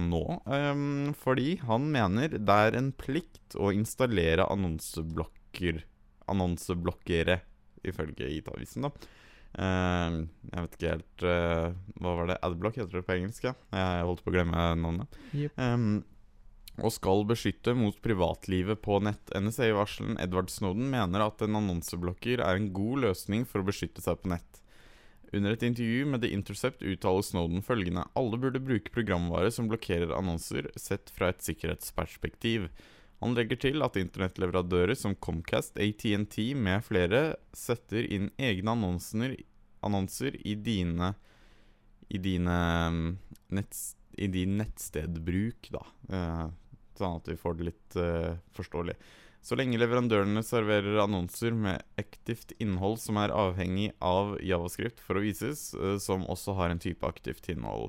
nå. 0.00 0.24
eh, 0.44 0.82
fordi 1.22 1.54
han 1.64 1.88
mener 1.92 2.36
det 2.36 2.58
er 2.66 2.76
en 2.76 2.92
plikt 2.92 3.56
å 3.56 3.72
installere 3.74 4.48
annonseblokker 4.50 5.84
Annonseblokkere, 6.30 7.40
ifølge 7.82 8.28
IT-avisen, 8.36 8.84
da. 8.86 8.90
Eh, 9.58 10.18
jeg 10.52 10.62
vet 10.62 10.76
ikke 10.76 10.92
helt 10.92 11.24
eh, 11.26 11.72
Hva 11.98 12.12
var 12.20 12.28
det? 12.30 12.36
Adblock 12.46 12.76
heter 12.78 13.00
det 13.00 13.06
på 13.08 13.16
engelsk, 13.16 13.48
ja. 13.48 13.56
Jeg 13.74 14.06
holdt 14.06 14.22
på 14.22 14.30
å 14.30 14.36
glemme 14.36 14.68
navnet. 14.78 15.20
Yep. 15.34 15.58
Um, 15.58 16.04
og 16.80 16.94
skal 16.94 17.26
beskytte 17.28 17.74
mot 17.76 17.96
privatlivet 18.04 18.80
på 18.84 19.00
nett. 19.04 19.32
NSA-varselen 19.34 20.20
Edward 20.22 20.52
Snowden 20.52 20.88
mener 20.92 21.26
at 21.26 21.42
en 21.44 21.58
annonseblokker 21.58 22.40
er 22.40 22.56
en 22.56 22.70
god 22.76 23.04
løsning 23.08 23.44
for 23.48 23.60
å 23.60 23.68
beskytte 23.68 24.04
seg 24.04 24.22
på 24.22 24.30
nett. 24.32 24.49
Under 25.32 25.54
et 25.54 25.62
intervju 25.62 26.06
med 26.10 26.22
The 26.22 26.32
Intercept 26.34 26.82
uttaler 26.82 27.22
Snowden 27.22 27.62
følgende 27.62 28.02
Alle 28.18 28.38
burde 28.38 28.62
bruke 28.62 28.90
programvare 28.90 29.50
som 29.54 29.68
blokkerer 29.70 30.10
annonser, 30.16 30.70
sett 30.74 31.12
fra 31.14 31.30
et 31.30 31.44
sikkerhetsperspektiv. 31.46 32.66
Han 33.20 33.36
legger 33.36 33.60
til 33.60 33.84
at 33.84 33.98
internettleverandører 34.00 34.96
som 34.98 35.14
Comcast, 35.14 35.78
ATNT 35.78 36.54
med 36.58 36.82
flere 36.82 37.22
setter 37.54 38.08
inn 38.08 38.30
egne 38.40 38.74
annonser, 38.74 39.36
annonser 39.86 40.34
i 40.40 40.56
dine 40.56 41.14
I 42.10 42.18
dine 42.18 42.56
mm, 42.90 43.10
netts, 43.54 43.94
I 44.18 44.26
din 44.26 44.56
nettstedbruk, 44.58 45.68
da. 45.70 45.84
Eh, 46.10 46.46
sånn 46.98 47.20
at 47.20 47.28
vi 47.30 47.36
får 47.38 47.58
det 47.58 47.68
litt 47.68 47.98
eh, 48.00 48.32
forståelig. 48.56 48.96
Så 49.40 49.56
lenge 49.56 49.78
leverandørene 49.80 50.42
serverer 50.44 51.00
annonser 51.00 51.54
med 51.56 51.80
aktivt 52.00 52.52
innhold 52.60 52.98
som 53.00 53.16
er 53.22 53.32
avhengig 53.32 53.88
av 54.04 54.34
javascript 54.44 55.00
for 55.00 55.16
å 55.16 55.24
vises, 55.24 55.70
eh, 55.74 55.96
som 56.02 56.26
også 56.28 56.58
har 56.58 56.72
en 56.72 56.82
type 56.82 57.06
aktivt 57.08 57.48
innhold 57.52 57.88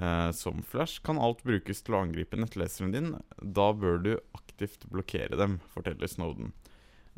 eh, 0.00 0.30
som 0.32 0.62
Flash, 0.64 1.02
kan 1.04 1.20
alt 1.20 1.44
brukes 1.44 1.84
til 1.84 1.98
å 1.98 2.02
angripe 2.06 2.40
nettleseren 2.40 2.94
din. 2.94 3.14
Da 3.36 3.72
bør 3.76 4.00
du 4.00 4.12
aktivt 4.38 4.88
blokkere 4.88 5.36
dem, 5.36 5.60
forteller 5.74 6.08
Snowden. 6.08 6.54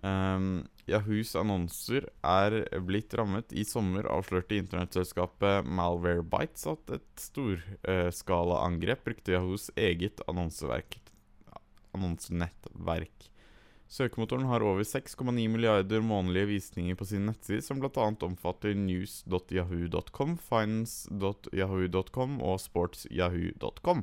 Um, 0.04 0.66
Yahoos 0.90 1.30
annonser 1.38 2.10
er 2.26 2.56
blitt 2.84 3.14
rammet. 3.16 3.54
I 3.56 3.62
sommer 3.64 4.04
avslørte 4.10 4.58
internettselskapet 4.58 5.64
Malwarebytes 5.64 6.66
at 6.74 6.96
et 6.98 7.22
storskalaangrep 7.22 9.06
brukte 9.06 9.32
Yahoos 9.32 9.70
eget 9.80 10.20
annonseverk, 10.28 10.98
annonsenettverk. 11.96 13.30
Søkemotoren 13.94 14.48
har 14.50 14.64
over 14.66 14.82
6,9 14.82 15.30
milliarder 15.52 16.02
månedlige 16.02 16.48
visninger 16.50 16.96
på 16.98 17.06
sin 17.06 17.28
nettside, 17.28 17.62
som 17.62 17.78
bl.a. 17.78 18.08
omfatter 18.26 18.74
news.yahoo.com, 18.74 20.34
finance.yahoo.com 20.48 22.40
og 22.42 22.58
sportsyahoo.com. 22.64 24.02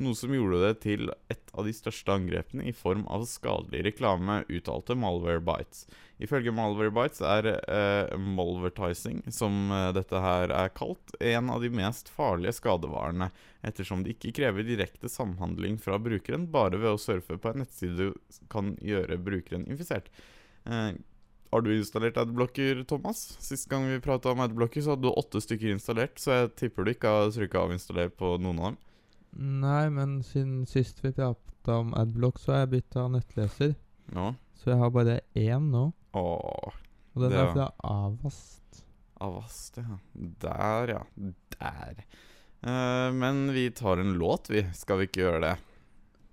Noe 0.00 0.16
som 0.16 0.32
gjorde 0.32 0.60
det 0.62 0.74
til 0.84 1.10
et 1.32 1.50
av 1.52 1.66
de 1.66 1.72
største 1.74 2.12
angrepene 2.14 2.64
i 2.68 2.72
form 2.76 3.02
av 3.10 3.26
skadelig 3.28 3.82
reklame, 3.88 4.40
uttalte 4.48 4.94
Malwarebytes. 4.96 5.82
Ifølge 6.22 6.54
Malwarebytes 6.54 7.20
er 7.26 7.48
eh, 7.56 8.14
malvertising, 8.20 9.22
som 9.34 9.72
eh, 9.74 9.90
dette 9.96 10.22
her 10.22 10.54
er 10.54 10.72
kalt, 10.76 11.14
en 11.20 11.52
av 11.52 11.64
de 11.64 11.72
mest 11.74 12.08
farlige 12.12 12.54
skadevarene, 12.60 13.30
ettersom 13.66 14.04
det 14.04 14.14
ikke 14.14 14.34
krever 14.40 14.68
direkte 14.68 15.10
samhandling 15.10 15.76
fra 15.82 15.98
brukeren, 16.00 16.48
bare 16.52 16.80
ved 16.80 16.94
å 16.94 17.00
surfe 17.00 17.36
på 17.40 17.52
en 17.52 17.64
nettside 17.64 18.12
kan 18.52 18.76
gjøre 18.84 19.20
brukeren 19.20 19.66
infisert. 19.68 20.12
Eh, 20.64 20.92
har 21.50 21.64
du 21.66 21.72
installert 21.74 22.20
adblocker, 22.20 22.84
Thomas? 22.88 23.24
Sist 23.42 23.66
gang 23.68 23.88
vi 23.90 23.98
prata 24.00 24.30
om 24.30 24.40
adblocker, 24.44 24.84
så 24.84 24.94
hadde 24.94 25.08
du 25.08 25.12
åtte 25.12 25.42
stykker 25.42 25.74
installert, 25.74 26.20
så 26.22 26.36
jeg 26.36 26.54
tipper 26.62 26.86
du 26.86 26.92
ikke 26.94 27.10
har 27.10 27.32
trykka 27.34 27.64
avinstaller 27.66 28.12
på 28.14 28.36
noen 28.38 28.60
av 28.60 28.70
dem. 28.70 28.78
Nei, 29.32 29.88
men 29.90 30.22
siden 30.26 30.66
sist 30.66 31.00
vi 31.04 31.12
prata 31.12 31.76
om 31.78 31.94
Adblock, 31.94 32.38
så 32.38 32.52
har 32.52 32.58
jeg 32.64 32.70
bytta 32.74 33.08
nettleser. 33.08 33.74
Ja. 34.14 34.32
Så 34.58 34.70
jeg 34.72 34.78
har 34.80 34.90
bare 34.90 35.20
én 35.38 35.70
nå. 35.70 35.92
Åh, 36.14 36.72
Og 37.14 37.22
den 37.22 37.30
Det 37.30 37.38
er 37.38 37.46
er- 37.48 37.52
fra 37.54 37.70
Avast. 37.84 38.84
Avast, 39.20 39.76
ja. 39.76 39.98
Der, 40.14 40.88
ja. 40.88 41.02
Der. 41.58 42.04
Eh, 42.62 43.12
men 43.12 43.52
vi 43.52 43.70
tar 43.70 43.98
en 43.98 44.14
låt, 44.18 44.48
vi. 44.50 44.62
Skal 44.74 44.98
vi 44.98 45.06
ikke 45.06 45.22
gjøre 45.24 45.40
det? 45.40 45.56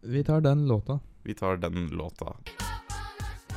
Vi 0.04 0.24
tar 0.24 0.42
den 0.42 0.68
låta. 0.68 1.00
Vi 1.24 1.34
tar 1.34 1.58
den 1.58 1.90
låta. 1.90 2.36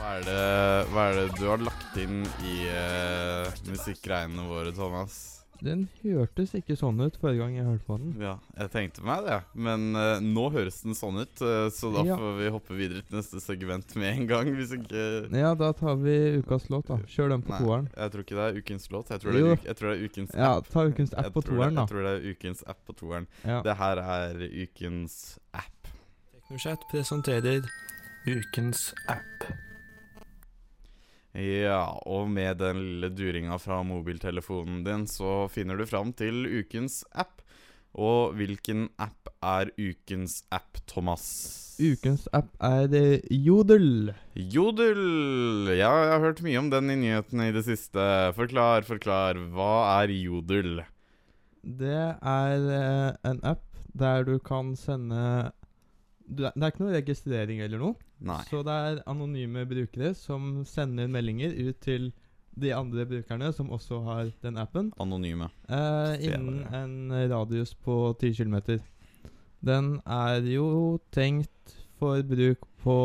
Hva 0.00 0.16
er 0.16 0.22
det, 0.24 0.90
hva 0.92 1.10
er 1.10 1.14
det 1.14 1.38
du 1.38 1.46
har 1.46 1.58
lagt 1.58 1.96
inn 2.00 2.22
i 2.42 2.66
uh, 2.72 3.50
musikkgreiene 3.68 4.46
våre, 4.48 4.72
Thomas? 4.72 5.39
Den 5.62 5.88
hørtes 6.02 6.54
ikke 6.56 6.76
sånn 6.78 7.00
ut 7.04 7.16
forrige 7.20 7.42
gang 7.42 7.54
jeg 7.58 7.66
hørte 7.66 7.84
på 7.84 7.96
den. 8.00 8.14
Ja, 8.22 8.38
jeg 8.56 8.70
tenkte 8.72 9.02
meg 9.04 9.26
det. 9.26 9.36
Men 9.54 9.90
uh, 9.94 10.20
nå 10.24 10.46
høres 10.54 10.78
den 10.82 10.94
sånn 10.96 11.20
ut, 11.20 11.42
uh, 11.44 11.68
så 11.74 11.90
da 11.92 12.04
Ja. 12.08 12.16
får 12.16 12.38
vi 12.38 12.48
hoppe 12.54 12.76
videre 12.78 13.02
til 13.04 13.18
neste 13.20 13.40
segment 13.44 13.94
med 14.00 14.14
en 14.16 14.26
gang. 14.30 14.48
Hvis 14.56 14.72
ikke 14.72 15.04
Ja, 15.36 15.54
da 15.54 15.72
tar 15.76 15.96
vi 16.00 16.14
ukas 16.40 16.70
låt, 16.72 16.86
da. 16.88 16.96
Kjør 17.06 17.28
den 17.36 17.42
på 17.44 17.52
Nei, 17.52 17.60
toeren. 17.60 17.88
Jeg 17.96 18.10
tror 18.14 18.24
ikke 18.24 18.38
det 18.40 18.46
er 18.48 18.60
ukens 18.62 18.90
låt. 18.90 19.10
Jeg 19.10 19.20
tror, 19.20 19.32
det 19.32 19.40
er, 19.44 19.52
uk 19.52 19.64
jeg 19.70 19.76
tror 19.76 19.88
det 19.90 19.96
er 20.00 20.04
ukens 20.08 20.34
Ja, 20.34 20.50
app. 20.56 20.68
ta 20.72 20.86
ukens 20.88 21.12
app 21.14 21.24
Jeg 21.28 21.32
på 21.36 21.42
toeren, 21.50 21.74
da. 21.74 21.80
Jeg 21.84 21.88
tror 21.92 22.02
det 22.08 22.14
er 22.16 22.30
ukens 22.34 22.64
app 22.66 22.80
på 22.86 22.92
toeren. 22.96 23.26
Ja. 23.44 23.60
Det 23.62 23.76
her 23.76 23.96
er 24.04 24.46
ukens 24.64 25.38
app. 25.52 25.92
Teknosjett 26.34 26.88
presenterer 26.90 27.68
ukens 28.26 28.94
app. 29.08 29.50
Ja, 31.36 31.84
og 32.10 32.26
med 32.30 32.58
den 32.58 32.80
lille 32.82 33.10
duringa 33.14 33.58
fra 33.62 33.82
mobiltelefonen 33.86 34.82
din, 34.86 35.06
så 35.06 35.46
finner 35.52 35.78
du 35.78 35.86
fram 35.86 36.10
til 36.16 36.42
ukens 36.60 37.04
app. 37.14 37.38
Og 37.94 38.36
hvilken 38.38 38.88
app 39.02 39.30
er 39.42 39.70
ukens 39.78 40.40
app, 40.54 40.78
Thomas? 40.90 41.24
Ukens 41.80 42.26
app 42.36 42.50
er 42.62 42.92
eh, 42.94 43.22
Jodel. 43.30 44.12
Jodel! 44.34 45.70
Ja, 45.74 45.90
jeg 46.04 46.12
har 46.12 46.24
hørt 46.26 46.42
mye 46.44 46.60
om 46.60 46.70
den 46.70 46.92
i 46.92 46.98
nyhetene 47.00 47.48
i 47.50 47.54
det 47.54 47.64
siste. 47.66 48.04
Forklar, 48.36 48.86
forklar. 48.86 49.40
Hva 49.54 49.72
er 50.02 50.14
Jodel? 50.14 50.84
Det 51.62 52.04
er 52.20 52.68
eh, 52.76 53.08
en 53.30 53.42
app 53.46 53.66
der 53.98 54.26
du 54.28 54.36
kan 54.38 54.76
sende 54.78 55.50
Det 56.30 56.50
er 56.54 56.70
ikke 56.70 56.84
noe 56.84 56.94
registrering 56.94 57.60
eller 57.64 57.78
noe. 57.82 57.94
Nei. 58.22 58.38
Så 58.50 58.60
det 58.66 58.70
er 58.72 59.00
anonyme 59.10 59.64
brukere 59.66 60.12
som 60.14 60.60
sender 60.68 61.08
meldinger 61.10 61.50
ut 61.68 61.80
til 61.82 62.12
de 62.60 62.70
andre 62.74 63.06
brukerne 63.06 63.52
som 63.54 63.70
også 63.72 64.00
har 64.04 64.30
den 64.42 64.58
appen, 64.58 64.92
Anonyme. 65.00 65.48
eh, 65.68 66.14
innen 66.28 66.64
en 66.74 67.30
radius 67.30 67.74
på 67.74 68.14
10 68.20 68.34
km. 68.44 68.78
Den 69.64 70.00
er 70.06 70.40
jo 70.50 70.98
tenkt 71.12 71.74
for 71.98 72.22
bruk 72.22 72.62
på 72.82 72.96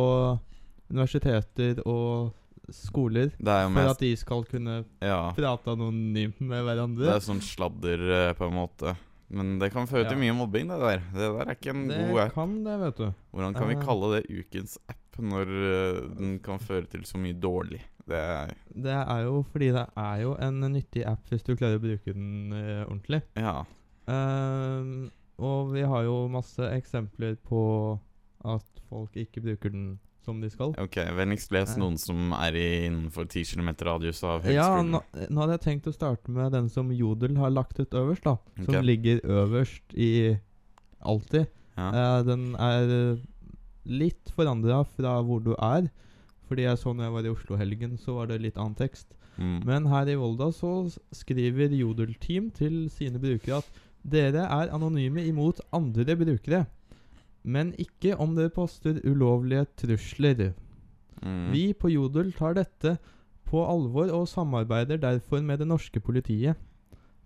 universiteter 0.91 1.81
og 1.85 2.33
skoler, 2.73 3.29
er 3.45 3.67
for 3.69 3.91
at 3.91 3.99
de 4.01 4.15
skal 4.17 4.43
kunne 4.49 4.83
Ja. 5.01 5.31
prate 5.37 5.67
anonymt 5.71 6.39
med 6.41 6.63
hverandre. 6.65 7.05
Det 7.05 7.15
er 7.15 7.25
sånn 7.25 7.41
sladder, 7.41 8.29
eh, 8.29 8.33
på 8.33 8.47
en 8.47 8.53
måte. 8.55 8.95
Men 9.29 9.57
det 9.59 9.71
kan 9.73 9.87
føre 9.89 10.05
til 10.07 10.17
mye 10.21 10.33
mobbing, 10.37 10.67
det 10.69 10.77
der. 10.79 10.99
Det 11.13 11.29
der 11.33 11.45
er 11.49 11.55
ikke 11.55 11.69
en 11.73 11.87
Det 11.89 11.97
god 12.11 12.19
app. 12.21 12.33
kan 12.35 12.63
det, 12.63 12.75
vet 12.79 12.97
du. 12.97 13.07
Hvordan 13.33 13.53
kan 13.57 13.67
vi 13.67 13.73
Eh. 13.75 13.81
kalle 13.85 14.09
det 14.15 14.29
ukens 14.29 14.77
app 14.87 15.17
når 15.19 15.41
eh, 15.49 16.01
den 16.19 16.39
kan 16.39 16.59
føre 16.59 16.85
til 16.85 17.01
så 17.03 17.17
mye 17.17 17.33
dårlig? 17.33 17.81
Det 18.07 18.15
er 18.21 18.53
Det 18.69 18.93
er 18.93 19.23
jo 19.25 19.41
fordi 19.51 19.71
det 19.73 19.87
er 19.97 20.21
jo 20.21 20.35
en 20.39 20.59
nyttig 20.71 21.05
app 21.07 21.25
hvis 21.29 21.43
du 21.43 21.55
klarer 21.55 21.79
å 21.79 21.81
bruke 21.81 22.13
den 22.13 22.53
eh, 22.53 22.85
ordentlig. 22.85 23.21
Ja. 23.35 23.63
Ehm, 24.07 25.09
og 25.39 25.73
vi 25.73 25.81
har 25.81 26.03
jo 26.05 26.27
masse 26.31 26.61
eksempler 26.61 27.35
på 27.43 27.99
at 28.45 28.63
folk 28.89 29.15
ikke 29.17 29.41
bruker 29.41 29.69
den 29.73 29.99
som 30.25 30.41
de 30.41 30.49
skal. 30.49 30.73
Ok, 30.81 30.97
vennligst 31.17 31.51
les 31.53 31.75
Eh. 31.75 31.79
noen 31.81 31.97
som 32.01 32.33
er 32.33 32.57
innenfor 32.57 33.27
10 33.29 33.45
km 33.55 33.69
radius 33.87 34.23
av 34.25 34.45
Ja, 34.49 34.81
nå, 34.81 35.01
nå 35.29 35.41
hadde 35.43 35.57
jeg 35.59 35.65
tenkt 35.67 35.87
å 35.91 35.93
starte 35.95 36.33
med 36.33 36.51
den 36.51 36.67
som 36.69 36.89
Jodel 36.91 37.37
har 37.37 37.53
lagt 37.53 37.79
ut 37.79 37.93
øverst, 37.93 38.23
da. 38.25 38.37
Som 38.65 38.73
Som 38.73 38.85
ligger 38.85 39.21
øverst 39.23 39.93
i 39.95 40.37
alltid. 41.05 41.47
Ja. 41.77 41.89
Eh, 41.91 42.23
den 42.23 42.55
er 42.55 42.89
eh, 43.13 43.17
litt 43.85 44.31
forandra 44.35 44.83
fra 44.95 45.21
hvor 45.21 45.43
du 45.43 45.53
er. 45.59 45.89
Fordi 46.47 46.61
jeg 46.67 46.77
så 46.77 46.93
når 46.93 47.07
jeg 47.07 47.13
var 47.15 47.25
i 47.25 47.33
Oslo-helgen, 47.33 47.97
så 47.97 48.15
var 48.19 48.27
det 48.29 48.41
litt 48.41 48.57
annen 48.61 48.75
tekst. 48.77 49.07
Mm. 49.37 49.63
Men 49.65 49.85
her 49.89 50.07
i 50.07 50.15
Volda 50.15 50.51
så 50.53 50.87
skriver 51.11 51.73
Jodel-team 51.73 52.51
til 52.55 52.85
sine 52.93 53.19
brukere 53.19 53.57
at 53.63 53.81
dere 54.05 54.45
er 54.45 54.69
anonyme 54.73 55.23
imot 55.25 55.59
andre 55.73 56.15
brukere. 56.15 56.65
Men 57.45 57.73
ikke 57.81 58.15
om 58.17 58.33
dere 58.37 58.53
poster 58.53 58.97
ulovlige 59.05 59.67
trusler. 59.77 60.53
Mm. 61.21 61.51
Vi 61.53 61.65
på 61.77 61.91
Jodel 61.93 62.33
tar 62.33 62.57
dette 62.57 62.97
på 63.45 63.61
alvor 63.61 64.09
og 64.13 64.27
samarbeider 64.27 64.97
derfor 64.97 65.43
med 65.45 65.61
det 65.61 65.69
norske 65.69 66.01
politiet. 66.01 66.57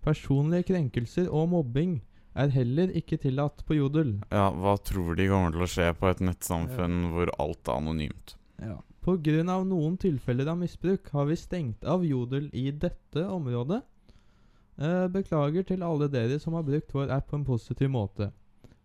Personlige 0.04 0.68
krenkelser 0.70 1.28
og 1.28 1.48
mobbing 1.52 2.00
er 2.38 2.52
heller 2.54 2.92
ikke 2.96 3.18
tillatt 3.20 3.64
på 3.66 3.76
Jodel. 3.76 4.18
Ja, 4.30 4.50
hva 4.52 4.76
tror 4.84 5.16
de 5.18 5.28
kommer 5.28 5.54
til 5.54 5.64
å 5.64 5.70
skje 5.70 5.88
på 5.98 6.10
et 6.10 6.22
nettsamfunn 6.24 7.10
hvor 7.14 7.32
alt 7.42 7.68
er 7.68 7.80
anonymt? 7.80 8.36
På 9.00 9.16
grunn 9.16 9.48
av 9.48 9.64
noen 9.64 9.96
tilfeller 10.00 10.50
av 10.52 10.60
misbruk 10.60 11.08
har 11.16 11.26
vi 11.30 11.38
stengt 11.40 11.84
av 11.88 12.04
Jodel 12.04 12.50
i 12.52 12.68
dette 12.70 13.24
området. 13.24 13.80
Eh, 14.80 15.06
beklager 15.12 15.64
til 15.68 15.82
alle 15.84 16.08
dere 16.12 16.38
som 16.40 16.56
har 16.56 16.64
brukt 16.64 16.92
vår 16.94 17.12
app 17.16 17.30
på 17.32 17.40
en 17.40 17.48
positiv 17.48 17.90
måte. 17.92 18.30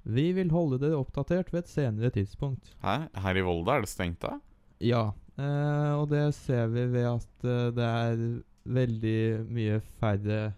Vi 0.06 0.32
vil 0.38 0.52
holde 0.54 0.78
dere 0.80 0.98
oppdatert 1.00 1.52
ved 1.54 1.64
et 1.64 1.70
senere 1.72 2.12
tidspunkt. 2.14 2.76
Hæ? 2.84 3.08
Her 3.24 3.36
i 3.38 3.42
Volda 3.46 3.78
er 3.78 3.82
det 3.86 3.90
stengt 3.90 4.22
da? 4.22 4.36
Ja, 4.80 5.12
eh, 5.38 5.94
og 5.98 6.10
det 6.12 6.34
ser 6.36 6.68
vi 6.68 6.86
ved 6.94 7.08
at 7.10 7.46
eh, 7.48 7.72
det 7.74 7.88
er 7.90 8.22
veldig 8.66 9.46
mye 9.50 9.80
færre 10.00 10.54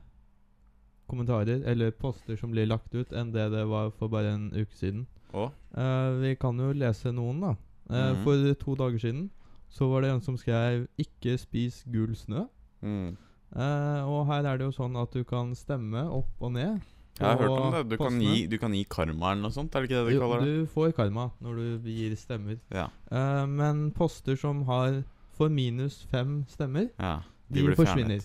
kommentarer 1.07 1.63
eller 1.67 1.91
poster 1.95 2.35
som 2.39 2.51
blir 2.51 2.67
lagt 2.67 2.93
ut, 2.95 3.13
enn 3.15 3.31
det 3.31 3.45
det 3.53 3.63
var 3.69 3.91
for 3.95 4.11
bare 4.11 4.33
en 4.35 4.49
uke 4.55 4.75
siden. 4.75 5.05
Å? 5.33 5.47
Eh, 5.77 6.09
vi 6.23 6.33
kan 6.39 6.59
jo 6.59 6.73
lese 6.75 7.13
noen, 7.15 7.39
da. 7.43 7.53
Eh, 7.89 8.13
Mhm. 8.13 8.23
For 8.23 8.53
to 8.59 8.75
dager 8.75 8.99
siden 8.99 9.29
så 9.69 9.87
var 9.91 10.01
det 10.01 10.11
en 10.11 10.21
som 10.21 10.35
skrev 10.37 10.87
'ikke 10.97 11.37
spis 11.39 11.83
gul 11.91 12.15
snø'. 12.15 12.47
Mm. 12.81 13.15
Eh, 13.55 14.01
og 14.07 14.25
her 14.27 14.43
er 14.45 14.57
det 14.57 14.65
jo 14.65 14.71
sånn 14.71 14.95
at 15.01 15.11
du 15.11 15.23
kan 15.23 15.53
stemme 15.55 16.03
opp 16.11 16.29
og 16.41 16.51
ned. 16.51 16.81
Jeg 17.17 17.25
har 17.27 17.37
hørt 17.41 17.49
om 17.49 17.73
det. 17.73 17.83
Du 17.89 17.97
kan, 17.97 18.19
gi, 18.21 18.45
du 18.47 18.57
kan 18.61 18.73
gi 18.77 18.83
karma 18.89 19.31
eller 19.33 19.47
noe 19.47 19.55
sånt, 19.55 19.73
er 19.75 19.83
det 19.83 19.89
ikke 19.89 20.03
det 20.05 20.13
de 20.13 20.19
kaller 20.21 20.43
det? 20.45 20.53
du 20.53 20.71
får 20.73 20.91
karma 20.97 21.29
når 21.41 21.61
du 21.61 21.89
gir 21.89 22.15
stemmer. 22.19 22.59
Ja. 22.73 22.87
Uh, 23.11 23.45
men 23.49 23.87
poster 23.97 24.37
som 24.37 24.63
har 24.69 25.03
får 25.37 25.49
minus 25.53 25.99
fem 26.11 26.39
stemmer, 26.49 26.89
ja. 26.97 27.19
de, 27.49 27.61
de 27.61 27.75
forsvinner. 27.77 28.23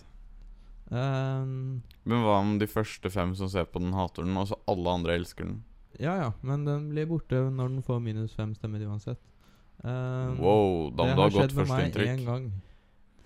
Eh, 0.93 1.45
Men 2.05 2.25
hva 2.25 2.39
om 2.41 2.59
de 2.61 2.67
første 2.69 3.09
fem 3.13 3.35
som 3.37 3.49
ser 3.49 3.65
på 3.69 3.81
den, 3.81 3.93
hater 3.97 4.27
den, 4.27 4.37
og 4.37 4.49
så 4.51 4.59
alle 4.69 4.97
andre 4.99 5.17
elsker 5.21 5.49
den? 5.49 5.63
ja 6.01 6.15
ja, 6.17 6.31
men 6.41 6.65
den 6.65 6.89
blir 6.89 7.05
borte 7.07 7.37
når 7.53 7.69
den 7.69 7.83
får 7.85 7.99
minus 8.01 8.33
fem 8.35 8.55
stemmer 8.57 8.81
uansett. 8.89 9.21
Uh, 9.85 10.33
Wow, 10.41 10.91
da 10.97 11.05
må 11.05 11.15
du 11.17 11.21
ha 11.21 11.27
har 11.27 11.35
skjedd 11.37 11.55
med 11.57 11.67
meg 11.69 11.69
førsteinntrykk. 11.69 12.09
én 12.09 12.25
gang. 12.27 12.47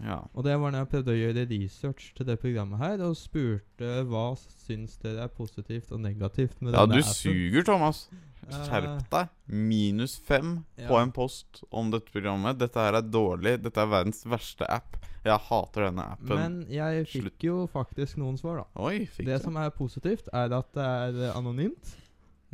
Ja. 0.04 0.18
Og 0.36 0.44
det 0.44 0.52
var 0.60 0.70
når 0.74 0.82
jeg 0.84 0.88
prøvde 0.92 1.12
å 1.14 1.16
gjøre 1.16 1.44
research 1.50 2.10
til 2.18 2.26
det 2.28 2.34
programmet 2.42 2.78
her, 2.82 3.00
og 3.06 3.14
spurte 3.16 4.02
hva 4.10 4.24
syns 4.36 4.98
dere 5.00 5.24
er 5.24 5.32
positivt 5.32 5.92
og 5.96 6.02
negativt 6.04 6.58
med 6.60 6.74
ja, 6.76 6.84
denne 6.84 7.00
du 7.00 7.08
suger, 7.08 7.64
Thomas. 7.64 8.02
Eh, 8.46 8.58
Skjerp 8.68 9.06
deg. 9.10 9.30
Minus 9.48 10.18
fem 10.22 10.58
på 10.86 10.98
en 11.00 11.10
post 11.16 11.62
om 11.70 11.88
dette 11.90 12.12
programmet. 12.12 12.58
Dette 12.60 12.78
her 12.78 12.98
er 13.00 13.08
dårlig. 13.08 13.56
Dette 13.64 13.80
er 13.82 13.88
verdens 13.90 14.20
verste 14.28 14.68
app. 14.70 14.98
Jeg 15.26 15.40
hater 15.48 15.88
denne 15.88 16.04
appen. 16.12 16.36
Men 16.38 16.58
jeg 16.70 17.06
fikk 17.08 17.24
Slutt. 17.24 17.46
jo 17.48 17.56
faktisk 17.72 18.20
noen 18.20 18.36
svar, 18.38 18.60
da. 18.62 18.66
Oi, 18.86 19.06
fikk 19.10 19.26
Det 19.26 19.38
jeg. 19.38 19.42
som 19.48 19.56
er 19.58 19.72
positivt, 19.74 20.28
er 20.32 20.52
at 20.54 20.68
det 20.76 20.84
er 20.86 21.18
eh, 21.30 21.34
anonymt. 21.40 21.96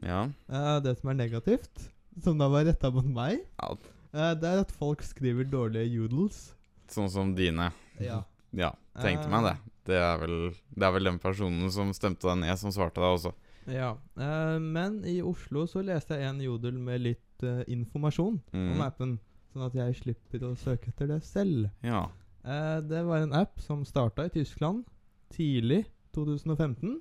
Ja. 0.01 0.23
Eh, 0.49 0.79
det 0.87 0.95
som 1.03 1.11
er 1.13 1.19
negativt, 1.19 1.89
som 2.25 2.39
da 2.41 2.49
var 2.49 2.65
retta 2.71 2.89
mot 2.95 3.05
meg, 3.05 3.43
Ja. 3.61 3.75
eh, 4.15 4.33
det 4.41 4.49
er 4.55 4.63
at 4.63 4.73
folk 4.73 5.03
skriver 5.05 5.45
dårlige 5.45 5.91
jodels. 5.99 6.55
Sånn 6.93 7.09
som 7.11 7.35
dine. 7.35 7.71
Ja. 8.01 8.23
Ja, 8.53 8.73
tenkte 9.01 9.29
meg 9.33 9.45
det. 9.47 9.55
Det 9.89 9.97
er, 9.99 10.19
vel, 10.21 10.35
det 10.77 10.85
er 10.87 10.93
vel 10.93 11.05
den 11.09 11.19
personen 11.19 11.71
som 11.73 11.91
stemte 11.97 12.29
deg 12.29 12.39
ned, 12.45 12.59
som 12.61 12.71
svarte 12.75 13.01
deg 13.01 13.17
også. 13.17 13.33
ja. 13.67 13.95
Eh, 14.21 14.59
men 14.61 15.01
i 15.09 15.17
Oslo 15.23 15.65
så 15.67 15.83
leste 15.83 16.19
jeg 16.21 16.29
en 16.29 16.41
jodel 16.45 16.77
med 16.79 17.01
litt 17.01 17.43
eh, 17.43 17.63
informasjon 17.73 18.41
Mm. 18.53 18.73
om 18.77 18.81
appen, 18.85 19.15
sånn 19.53 19.67
at 19.67 19.75
jeg 19.75 19.97
slipper 20.03 20.45
å 20.47 20.53
søke 20.57 20.89
etter 20.93 21.09
det 21.09 21.23
selv. 21.25 21.71
Ja. 21.83 22.05
Eh, 22.45 22.81
det 22.85 23.03
var 23.07 23.23
en 23.25 23.33
app 23.33 23.59
som 23.61 23.85
starta 23.85 24.27
i 24.29 24.35
Tyskland 24.37 24.85
tidlig 25.33 25.87
2015. 26.15 27.01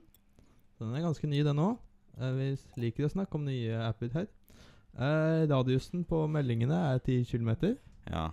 Så 0.78 0.86
den 0.88 0.96
er 0.96 1.06
ganske 1.06 1.28
ny, 1.30 1.44
den 1.44 1.60
òg. 1.60 1.78
Eh, 2.18 2.32
vi 2.40 2.50
liker 2.82 3.06
å 3.06 3.12
snakke 3.14 3.36
om 3.36 3.46
nye 3.46 3.76
apper 3.90 4.10
her. 4.16 4.28
Eh, 4.98 5.46
radiusen 5.52 6.04
på 6.08 6.26
meldingene 6.32 6.80
er 6.96 7.00
10 7.00 7.26
km. 7.30 7.78
ja. 8.10 8.30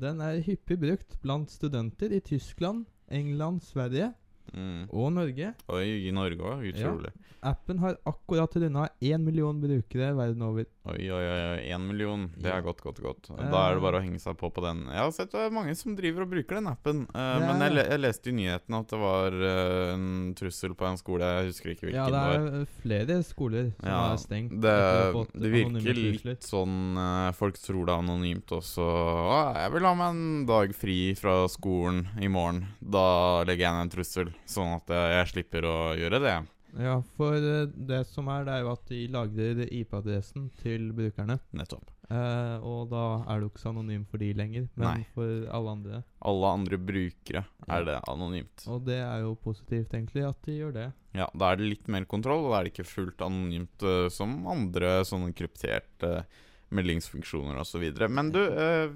Den 0.00 0.20
er 0.24 0.40
hyppig 0.40 0.78
brukt 0.80 1.18
blant 1.20 1.50
studenter 1.52 2.12
i 2.16 2.22
Tyskland, 2.24 2.86
England, 3.12 3.60
Sverige 3.60 4.14
Mm. 4.54 4.88
og 4.92 5.12
Norge. 5.12 5.54
Oi, 5.68 5.84
i 6.08 6.10
Norge 6.12 6.38
òg. 6.40 6.64
Utrolig. 6.74 7.12
Appen 7.42 7.78
har 7.80 7.96
akkurat 8.04 8.52
runda 8.60 8.88
én 9.00 9.22
million 9.24 9.56
brukere 9.62 10.10
verden 10.14 10.42
over. 10.42 10.66
Oi, 10.90 11.06
oi, 11.08 11.22
oi. 11.24 11.70
Én 11.72 11.86
million. 11.86 12.26
Det 12.36 12.50
Ja. 12.50 12.56
er 12.58 12.62
godt, 12.62 12.82
godt, 12.82 13.00
godt. 13.00 13.28
Da 13.28 13.42
Eh. 13.42 13.70
er 13.70 13.74
det 13.74 13.80
bare 13.82 14.00
å 14.00 14.02
henge 14.04 14.20
seg 14.20 14.36
på 14.36 14.50
på 14.52 14.60
den. 14.60 14.84
Jeg 14.90 14.98
har 14.98 15.10
sett 15.12 15.30
det 15.32 15.40
er 15.46 15.50
mange 15.50 15.74
som 15.74 15.94
driver 15.96 16.22
og 16.22 16.30
bruker 16.30 16.56
den 16.56 16.66
appen. 16.66 17.06
Uh, 17.14 17.38
Det 17.38 17.46
Men 17.46 17.60
jeg, 17.60 17.70
er- 17.70 17.74
le 17.74 17.84
jeg 17.88 18.00
leste 18.00 18.26
i 18.28 18.32
nyhetene 18.32 18.80
at 18.80 18.88
det 18.88 18.98
var 18.98 19.32
uh, 19.32 19.94
en 19.94 20.34
trussel 20.34 20.74
på 20.74 20.84
en 20.90 20.96
skole. 20.98 21.20
Jeg 21.20 21.46
husker 21.48 21.70
ikke 21.74 21.86
hvilken 21.88 21.94
Ja, 21.94 22.10
det 22.10 22.60
er 22.60 22.66
flere 22.82 23.22
skoler 23.24 23.72
som 23.80 23.88
Ja, 23.88 24.12
er 24.12 24.16
stengt. 24.18 24.60
Det, 24.60 25.40
det 25.40 25.50
virker 25.52 26.24
litt 26.24 26.42
sånn 26.42 26.96
uh, 26.98 27.32
Folk 27.32 27.54
tror 27.56 27.86
det 27.86 27.94
er 27.94 28.02
anonymt 28.02 28.46
også. 28.52 28.84
Å, 28.84 29.54
'Jeg 29.56 29.72
vil 29.72 29.82
ha 29.88 29.94
meg 29.94 30.10
en 30.10 30.46
dag 30.46 30.74
fri 30.74 31.14
fra 31.14 31.46
skolen 31.48 32.06
i 32.20 32.28
morgen.' 32.28 32.66
Da 32.82 33.44
legger 33.44 33.64
jeg 33.64 33.72
ned 33.72 33.82
en 33.82 33.90
trussel, 33.90 34.32
sånn 34.50 34.74
at 34.76 34.90
eh, 34.94 35.06
jeg 35.18 35.30
slipper 35.34 35.66
å 35.68 35.76
gjøre 35.98 36.20
det. 36.24 36.38
Ja, 36.78 37.00
for 37.16 37.34
eh, 37.34 37.64
det 37.74 38.04
som 38.06 38.28
er, 38.30 38.44
det 38.46 38.52
er 38.58 38.60
jo 38.66 38.72
at 38.74 38.84
de 38.90 39.00
lagrer 39.10 39.64
IP-adressen 39.66 40.50
til 40.62 40.90
brukerne. 40.94 41.40
Nettopp. 41.56 41.88
Eh, 42.10 42.56
og 42.66 42.88
da 42.90 43.02
er 43.30 43.42
jo 43.42 43.48
ikke 43.50 43.62
så 43.62 43.70
anonym 43.70 44.04
for 44.10 44.18
de 44.22 44.32
lenger, 44.34 44.68
men 44.78 44.86
Nei. 44.86 45.06
for 45.14 45.46
alle 45.54 45.74
andre. 45.76 46.00
Alle 46.26 46.52
andre 46.58 46.78
brukere 46.78 47.44
Ja. 47.44 47.74
er 47.76 47.84
det 47.86 47.96
anonymt. 48.10 48.64
Og 48.70 48.84
det 48.86 48.98
er 48.98 49.20
jo 49.22 49.34
positivt, 49.38 49.94
egentlig, 49.94 50.24
at 50.26 50.38
de 50.46 50.56
gjør 50.58 50.72
det. 50.74 50.86
Ja, 51.14 51.28
Da 51.34 51.52
er 51.52 51.56
det 51.58 51.68
litt 51.70 51.88
mer 51.88 52.04
kontroll, 52.10 52.44
og 52.46 52.52
da 52.52 52.60
er 52.60 52.64
det 52.64 52.72
ikke 52.74 52.86
fullt 52.90 53.18
anonymt 53.22 53.82
uh, 53.82 54.08
som 54.08 54.46
andre 54.46 55.00
sånne 55.06 55.34
krypterte 55.34 56.24
meldingsfunksjoner 56.70 57.58
osv. 57.62 57.82
Men 58.10 58.30
du, 58.34 58.40
uh, 58.46 58.90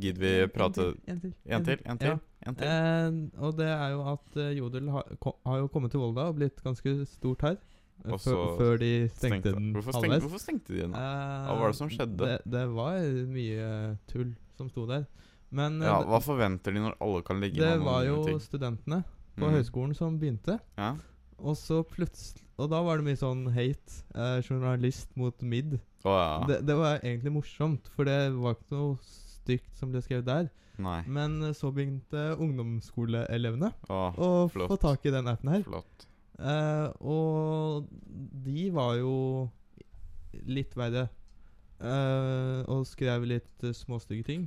gidder 0.00 0.20
vi 0.20 0.48
prate 0.52 0.90
En 1.06 1.20
til. 1.20 1.34
En 1.44 1.64
til? 1.64 1.78
En 1.84 1.98
til? 1.98 2.08
Ja. 2.08 2.16
En 2.16 2.20
til? 2.20 2.20
Eh, 2.46 3.16
og 3.42 3.56
det 3.58 3.66
er 3.68 3.88
jo 3.94 4.02
at 4.12 4.36
eh, 4.42 4.52
Jodel 4.58 4.90
har, 4.94 5.08
ko 5.22 5.34
har 5.46 5.58
jo 5.64 5.70
kommet 5.72 5.90
til 5.94 6.00
Volda 6.02 6.28
og 6.30 6.36
blitt 6.38 6.62
ganske 6.64 6.92
stort 7.10 7.42
her. 7.42 7.56
eh, 8.04 8.18
før, 8.22 8.76
de 8.78 9.08
stengte, 9.08 9.18
Stengte. 9.18 9.52
den 9.56 9.72
Hvorfor, 9.74 9.96
stengte, 9.98 10.20
hvorfor 10.20 10.42
stengte 10.42 10.74
de 10.74 10.82
den? 10.84 10.94
Eh, 10.94 11.48
Hva 11.48 11.58
var 11.60 11.72
det 11.72 11.78
som 11.80 11.90
skjedde? 11.90 12.16
Det, 12.22 12.38
det 12.54 12.64
var 12.76 13.00
mye 13.32 13.68
tull 14.12 14.32
som 14.56 14.70
sto 14.70 14.86
der. 14.86 15.06
Men 15.50 15.80
eh, 15.82 15.88
Ja, 15.88 16.00
Hva 16.06 16.20
forventer 16.22 16.74
de 16.74 16.82
når 16.86 16.96
alle 17.00 17.22
kan 17.26 17.40
ligge 17.42 17.60
med 17.60 17.66
noen 17.66 17.76
ting? 17.76 17.82
det 17.82 17.90
var 17.90 18.06
jo 18.08 18.16
ting? 18.26 18.40
studentene 18.40 19.02
på 19.36 19.44
mm. 19.44 19.52
høyskolen 19.58 19.94
som 19.98 20.18
begynte. 20.20 20.58
Ja. 20.78 20.94
Og 21.38 21.56
så 21.60 21.82
plutselig 21.84 22.44
Og 22.56 22.70
da 22.72 22.78
var 22.80 22.96
det 22.96 23.04
mye 23.04 23.18
sånn 23.20 23.42
hate. 23.52 23.98
Eh, 24.16 24.38
journalist 24.46 25.10
mot 25.20 25.42
mid. 25.44 25.74
Oh, 26.06 26.14
ja. 26.16 26.44
Det, 26.48 26.62
det 26.64 26.76
var 26.78 27.02
egentlig 27.02 27.32
morsomt, 27.34 27.88
for 27.92 28.08
det 28.08 28.30
var 28.32 28.54
ikke 28.56 28.72
noe 28.78 28.94
stygt 29.46 29.78
som 29.78 29.94
ble 29.94 30.02
skrevet 30.04 30.26
der. 30.28 30.50
Nei. 30.82 30.98
Men 31.08 31.38
eh, 31.46 31.54
så 31.56 31.70
begynte 31.72 32.34
ungdomsskoleelevene 32.36 33.70
Å, 33.88 34.00
å 34.12 34.28
flott. 34.52 34.68
få 34.74 34.76
tak 34.82 35.06
i 35.08 35.14
den 35.14 35.30
appen 35.32 35.54
her. 35.54 35.62
flott. 35.64 36.04
Eh, 36.36 36.90
og 37.00 37.86
de 38.44 38.66
var 38.76 38.98
jo 39.00 39.14
litt 40.44 40.76
verre. 40.76 41.06
eh, 41.80 42.60
og 42.72 42.84
skrev 42.88 43.24
litt 43.28 43.64
uh, 43.64 43.72
småstygge 43.72 44.26
ting. 44.28 44.46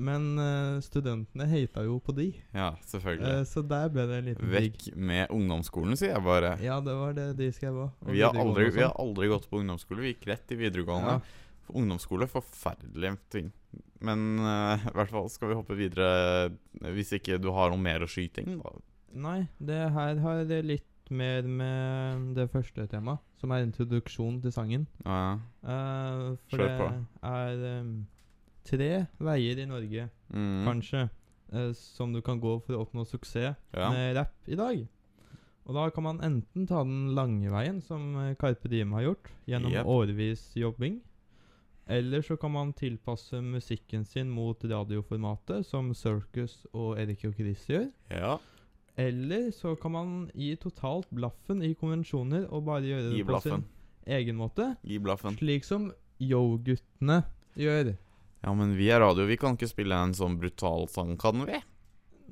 Men 0.00 0.30
uh, 0.38 0.78
studentene 0.80 1.44
hata 1.50 1.82
jo 1.84 1.98
på 2.00 2.14
de. 2.16 2.30
Ja, 2.56 2.70
selvfølgelig. 2.88 3.32
Uh, 3.40 3.44
så 3.48 3.60
der 3.68 3.88
ble 3.92 4.04
det 4.08 4.18
en 4.20 4.28
liten. 4.30 4.50
Vekk 4.54 4.84
med 4.96 5.32
ungdomsskolen, 5.34 5.98
sier 5.98 6.14
jeg 6.14 6.24
bare. 6.24 6.54
Ja, 6.64 6.78
det 6.84 6.94
var 6.96 7.12
det 7.16 7.26
de 7.40 7.50
skrev 7.52 7.82
òg. 7.84 8.06
Vi 8.14 8.22
har, 8.22 8.36
aldri, 8.38 8.70
vi 8.72 8.84
har 8.86 8.94
aldri 9.02 9.28
gått 9.32 9.48
på 9.50 9.60
ungdomsskole. 9.60 10.04
Vi 10.06 10.14
gikk 10.14 10.28
rett 10.30 10.54
i 10.56 10.60
videregående. 10.62 11.18
Ja. 11.18 11.48
Ungdomsskole, 11.76 12.28
forferdelige 12.30 13.16
ting. 13.32 13.50
Men 14.00 14.40
uh, 14.40 14.80
i 14.80 14.94
hvert 14.96 15.12
fall 15.12 15.28
skal 15.32 15.50
vi 15.50 15.58
hoppe 15.58 15.76
videre 15.78 16.50
hvis 16.94 17.12
ikke 17.18 17.38
du 17.40 17.50
har 17.54 17.72
noe 17.72 17.80
mer 17.82 18.04
å 18.04 18.08
skyte 18.10 18.44
inn. 18.44 18.60
Da. 18.62 18.72
Nei, 19.20 19.40
det 19.58 19.82
her 19.94 20.22
har 20.22 20.44
det 20.48 20.62
litt 20.66 20.86
mer 21.10 21.42
med 21.42 22.30
det 22.36 22.46
første 22.52 22.86
temaet, 22.90 23.22
som 23.40 23.52
er 23.52 23.66
introduksjon 23.66 24.38
til 24.44 24.54
sangen. 24.54 24.86
Ja, 25.04 25.40
uh, 25.66 26.38
for 26.50 26.62
Kjør 26.62 26.76
det 26.78 27.32
er 27.32 27.64
um, 27.80 27.96
tre 28.66 28.90
veier 29.18 29.58
i 29.58 29.66
Norge, 29.68 30.06
mm. 30.30 30.62
kanskje, 30.68 31.08
uh, 31.52 31.72
som 31.74 32.14
du 32.14 32.22
kan 32.24 32.40
gå 32.42 32.56
for 32.62 32.78
å 32.78 32.86
oppnå 32.86 33.04
suksess 33.08 33.58
ja. 33.74 33.90
med 33.90 34.14
rapp 34.20 34.50
i 34.50 34.58
dag. 34.58 34.86
Og 35.68 35.76
da 35.76 35.90
kan 35.94 36.06
man 36.06 36.22
enten 36.24 36.64
ta 36.66 36.80
den 36.86 37.12
lange 37.14 37.50
veien, 37.52 37.82
som 37.84 38.14
Karpe 38.14 38.40
Carpe 38.40 38.70
Diem 38.72 38.94
har 38.96 39.10
gjort, 39.10 39.28
gjennom 39.50 39.74
yep. 39.74 39.90
årevis 39.90 40.48
jobbing. 40.58 40.98
Eller 41.90 42.22
så 42.22 42.36
kan 42.38 42.52
man 42.54 42.72
tilpasse 42.78 43.40
musikken 43.42 44.04
sin 44.06 44.30
mot 44.30 44.62
radioformatet, 44.64 45.66
som 45.66 45.90
Circus 45.94 46.62
og 46.70 47.00
Erik 47.02 47.24
og 47.26 47.34
Chris 47.38 47.66
gjør. 47.70 47.90
ja. 48.14 48.38
Eller 49.00 49.50
så 49.54 49.76
kan 49.80 49.92
man 49.94 50.08
gi 50.34 50.50
totalt 50.60 51.08
blaffen 51.14 51.62
i 51.64 51.70
konvensjoner 51.78 52.42
og 52.52 52.66
bare 52.66 52.84
gjøre 52.84 53.12
Gi 53.14 53.22
det 53.22 53.26
på 53.30 53.38
sin 53.40 53.62
egen 54.04 54.36
måte. 54.36 54.66
Gi 54.84 54.98
blaffen. 55.00 55.38
Slik 55.38 55.64
som 55.64 55.86
Yo-guttene 56.20 57.22
gjør. 57.56 57.94
Ja, 58.42 58.52
men 58.56 58.74
vi 58.76 58.90
er 58.92 59.00
radio, 59.00 59.24
vi 59.28 59.38
kan 59.40 59.56
ikke 59.56 59.70
spille 59.70 59.96
en 59.96 60.12
sånn 60.16 60.36
brutal 60.40 60.84
sang, 60.92 61.14
kan 61.20 61.46
vi? 61.48 61.62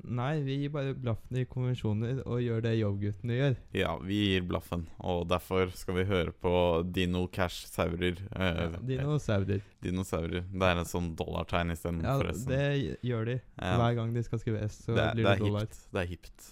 Nei, 0.05 0.41
vi 0.45 0.57
gir 0.63 0.71
bare 0.71 0.95
blaffen 0.95 1.37
i 1.41 1.45
konvensjoner 1.49 2.21
og 2.27 2.41
gjør 2.45 2.63
det 2.63 2.73
Yo-guttene 2.79 3.37
gjør. 3.39 3.57
Ja, 3.75 3.97
vi 3.99 4.19
gir 4.35 4.43
blaffen, 4.49 4.87
og 5.01 5.27
derfor 5.29 5.71
skal 5.77 5.95
vi 5.99 6.05
høre 6.09 6.33
på 6.33 6.53
Dino 6.93 7.27
Cash-saurer. 7.29 8.21
Eh, 8.37 8.77
Dinosaurer. 8.87 9.63
dinosaurer. 9.83 10.45
Det 10.53 10.63
er 10.71 10.79
en 10.83 10.89
sånn 10.89 11.11
dollartegn 11.19 11.73
isteden, 11.75 12.03
Ja, 12.05 12.19
forresten. 12.21 12.49
det 12.53 12.99
gjør 13.03 13.25
de. 13.33 13.41
Ja. 13.61 13.75
Hver 13.81 13.95
gang 13.97 14.15
de 14.15 14.23
skal 14.23 14.39
skrive 14.39 14.63
S, 14.69 14.83
så 14.87 14.95
det, 14.95 15.09
blir 15.15 15.25
det 15.25 15.35
det, 15.39 15.39
dollar. 15.47 15.61
hipt. 15.67 15.83
Det 15.93 16.01
er 16.05 16.07
hipt. 16.13 16.49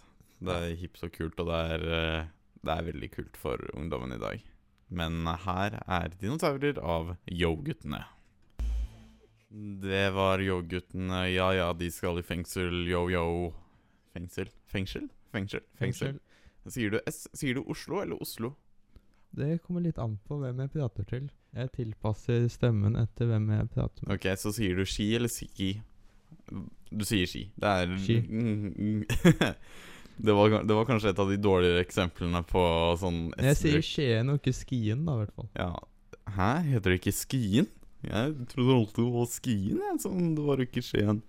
Det 0.46 0.56
er 0.62 0.76
hipt 0.76 1.02
og 1.06 1.12
kult, 1.12 1.40
og 1.40 1.46
det 1.46 1.62
er, 1.76 1.86
eh, 2.00 2.26
det 2.66 2.74
er 2.78 2.92
veldig 2.92 3.10
kult 3.14 3.36
for 3.36 3.56
ungdommen 3.74 4.12
i 4.12 4.18
dag. 4.18 4.42
Men 4.90 5.24
her 5.26 5.80
er 5.86 6.08
dinosaurer 6.20 6.78
av 6.82 7.16
Yo-guttene. 7.26 8.04
Det 9.48 10.10
var 10.10 10.42
Yo-guttene. 10.42 11.28
Ja 11.30 11.52
ja, 11.54 11.72
de 11.72 11.90
skal 11.90 12.18
i 12.18 12.22
fengsel. 12.22 12.86
Yo-yo. 12.90 13.52
Fengsel? 14.12 14.50
Fengsel? 14.66 15.08
Fengsel? 15.32 15.62
Fengsel. 15.78 16.18
Sier 16.66 16.90
du 16.90 17.00
S? 17.06 17.26
Sier 17.36 17.54
du 17.54 17.62
Oslo 17.70 18.00
eller 18.02 18.22
Oslo? 18.22 18.54
Det 19.36 19.58
kommer 19.62 19.84
litt 19.84 19.98
an 20.02 20.16
på 20.26 20.38
hvem 20.40 20.64
jeg 20.64 20.72
prater 20.72 21.06
til. 21.06 21.28
Jeg 21.56 21.70
tilpasser 21.76 22.46
stemmen 22.52 22.96
etter 22.98 23.28
hvem 23.30 23.50
jeg 23.52 23.68
prater 23.74 24.06
med. 24.06 24.16
Ok, 24.16 24.26
så 24.40 24.52
sier 24.56 24.78
du 24.78 24.86
ski 24.88 25.10
eller 25.18 25.30
ski? 25.30 25.76
Du 26.90 27.04
sier 27.06 27.28
ski. 27.30 27.46
Det 27.54 27.70
er 27.70 27.94
Ski. 28.02 28.16
det, 30.26 30.32
var, 30.32 30.58
det 30.66 30.78
var 30.78 30.88
kanskje 30.88 31.12
et 31.12 31.22
av 31.22 31.30
de 31.30 31.38
dårligere 31.38 31.84
eksemplene 31.84 32.42
på 32.48 32.62
sånn 33.00 33.26
Jeg 33.36 33.58
sier 33.60 33.84
Skien 33.84 34.32
og 34.32 34.40
ikke 34.40 34.56
Skien, 34.56 35.04
da, 35.06 35.16
i 35.16 35.24
hvert 35.24 35.36
fall. 35.36 35.50
Ja. 35.58 35.70
Hæ? 36.36 36.50
Heter 36.72 36.92
det 36.94 37.00
ikke 37.02 37.14
Skien? 37.14 37.70
Jeg 38.06 38.50
trodde 38.52 38.76
alltid 38.80 39.02
på 39.02 39.14
var 39.14 39.30
skiene, 39.30 39.82
jeg, 39.90 40.02
som 40.04 40.20
det 40.36 40.44
var 40.46 40.62
ikke 40.62 40.84
Skien. 40.84 41.22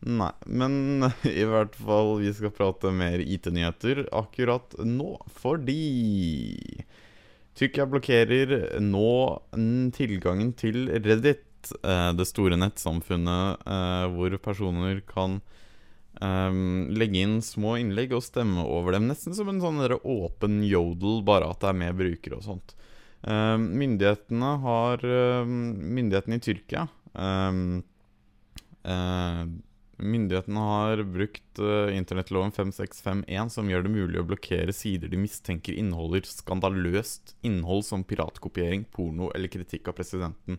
Nei, 0.00 0.32
men 0.48 1.04
i 1.28 1.44
hvert 1.44 1.76
fall 1.76 2.14
vi 2.22 2.32
skal 2.36 2.54
prate 2.56 2.92
mer 2.94 3.20
IT-nyheter 3.20 4.06
akkurat 4.16 4.78
nå, 4.80 5.12
fordi 5.42 5.80
Tyrkia 7.58 7.84
blokkerer 7.90 8.80
nå 8.80 9.12
tilgangen 9.92 10.54
til 10.56 10.86
Reddit, 10.88 11.72
eh, 11.84 12.10
det 12.16 12.28
store 12.30 12.56
nettsamfunnet 12.56 13.66
eh, 13.68 14.04
hvor 14.14 14.36
personer 14.40 15.02
kan 15.04 15.40
ehm, 16.22 16.88
legge 16.96 17.20
inn 17.20 17.40
små 17.44 17.76
innlegg 17.82 18.14
og 18.16 18.24
stemme 18.24 18.64
over 18.64 18.96
dem, 18.96 19.10
nesten 19.10 19.36
som 19.36 19.52
en 19.52 19.60
sånn 19.60 19.82
åpen 20.00 20.62
yodel, 20.64 21.20
bare 21.26 21.50
at 21.52 21.60
det 21.60 21.74
er 21.74 21.80
med 21.82 22.00
brukere 22.00 22.40
og 22.40 22.46
sånt. 22.46 22.76
Ehm, 23.28 23.66
myndighetene 23.76 24.50
har 24.62 25.02
ehm, 25.04 25.56
Myndighetene 25.92 26.38
i 26.38 26.44
Tyrkia 26.44 26.86
ehm, 27.12 27.82
eh, 28.88 29.42
Myndighetene 30.00 30.62
har 30.64 31.02
brukt 31.04 31.60
eh, 31.60 31.90
internettloven 31.98 32.54
5651, 32.56 33.50
som 33.52 33.68
gjør 33.68 33.84
det 33.84 33.92
mulig 33.92 34.22
å 34.22 34.24
blokkere 34.24 34.72
sider 34.72 35.12
de 35.12 35.20
mistenker 35.20 35.76
inneholder 35.76 36.24
skandaløst 36.24 37.34
innhold 37.44 37.84
som 37.84 38.06
piratkopiering, 38.08 38.86
porno 38.94 39.28
eller 39.36 39.52
kritikk 39.52 39.92
av 39.92 39.98
presidenten. 40.00 40.56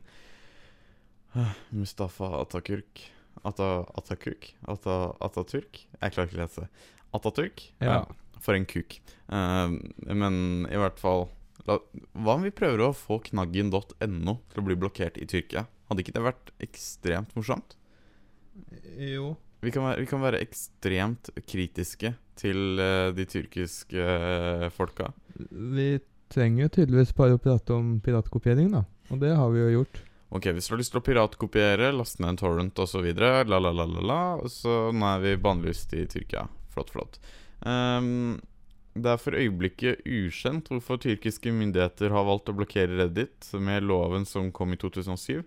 Eh, 1.34 1.58
Mustafa 1.74 2.30
Ataturk 2.44 3.08
Ata? 3.48 3.88
Ata, 3.98 4.96
Atatürk? 5.24 5.86
Jeg 5.98 6.14
klarer 6.14 6.28
ikke 6.30 6.38
å 6.38 6.44
lese. 6.44 6.68
Ataturk? 7.16 7.64
Ja. 7.82 8.04
For 8.44 8.54
en 8.54 8.68
kuk. 8.70 9.00
Men 9.32 10.36
i 10.70 10.78
hvert 10.78 11.00
fall 11.02 11.30
la, 11.68 11.78
Hva 12.14 12.38
om 12.38 12.46
vi 12.48 12.54
prøver 12.56 12.86
å 12.86 12.92
få 12.96 13.20
knaggen.no 13.28 14.36
til 14.52 14.62
å 14.62 14.66
bli 14.66 14.78
blokkert 14.80 15.20
i 15.22 15.28
Tyrkia? 15.30 15.68
Hadde 15.92 16.06
ikke 16.06 16.16
det 16.16 16.26
vært 16.26 16.52
ekstremt 16.64 17.34
morsomt? 17.38 17.76
Jo. 18.98 19.36
Vi 19.62 19.74
kan, 19.74 19.86
være, 19.86 20.02
vi 20.02 20.10
kan 20.10 20.24
være 20.24 20.40
ekstremt 20.42 21.30
kritiske 21.46 22.16
til 22.40 22.80
uh, 22.82 23.12
de 23.14 23.26
tyrkiske 23.30 24.06
uh, 24.06 24.70
folka. 24.74 25.12
Vi 25.52 26.00
trenger 26.34 26.72
tydeligvis 26.74 27.14
bare 27.18 27.38
å 27.38 27.42
prate 27.42 27.76
om 27.76 28.00
piratkopiering, 28.02 28.72
da. 28.74 28.86
Og 29.12 29.22
det 29.22 29.36
har 29.38 29.52
vi 29.54 29.62
jo 29.62 29.76
gjort. 29.76 30.02
Ok, 30.32 30.48
hvis 30.56 30.70
du 30.70 30.74
har 30.74 30.80
lyst 30.80 30.94
til 30.96 31.02
å 31.02 31.04
piratkopiere, 31.04 31.92
laste 31.92 32.24
ned 32.24 32.34
en 32.34 32.40
torrent 32.40 32.80
osv., 32.80 33.04
la, 33.20 33.44
la, 33.44 33.60
la, 33.60 33.84
la, 33.84 34.04
la, 34.08 34.22
så 34.50 34.88
nå 34.96 35.10
er 35.10 35.26
vi 35.26 35.36
bannlyst 35.44 35.92
i 36.00 36.06
Tyrkia. 36.10 36.46
Flott, 36.72 36.94
flott. 36.96 37.20
Ehm, 37.68 38.40
det 38.94 39.08
er 39.14 39.20
for 39.22 39.38
øyeblikket 39.38 40.04
ukjent 40.04 40.68
hvorfor 40.72 41.00
tyrkiske 41.00 41.54
myndigheter 41.56 42.12
har 42.12 42.26
valgt 42.28 42.52
å 42.52 42.56
blokkere 42.58 42.98
Reddit 43.00 43.48
med 43.64 43.86
loven 43.88 44.26
som 44.28 44.52
kom 44.56 44.76
i 44.76 44.80
2007. 44.82 45.44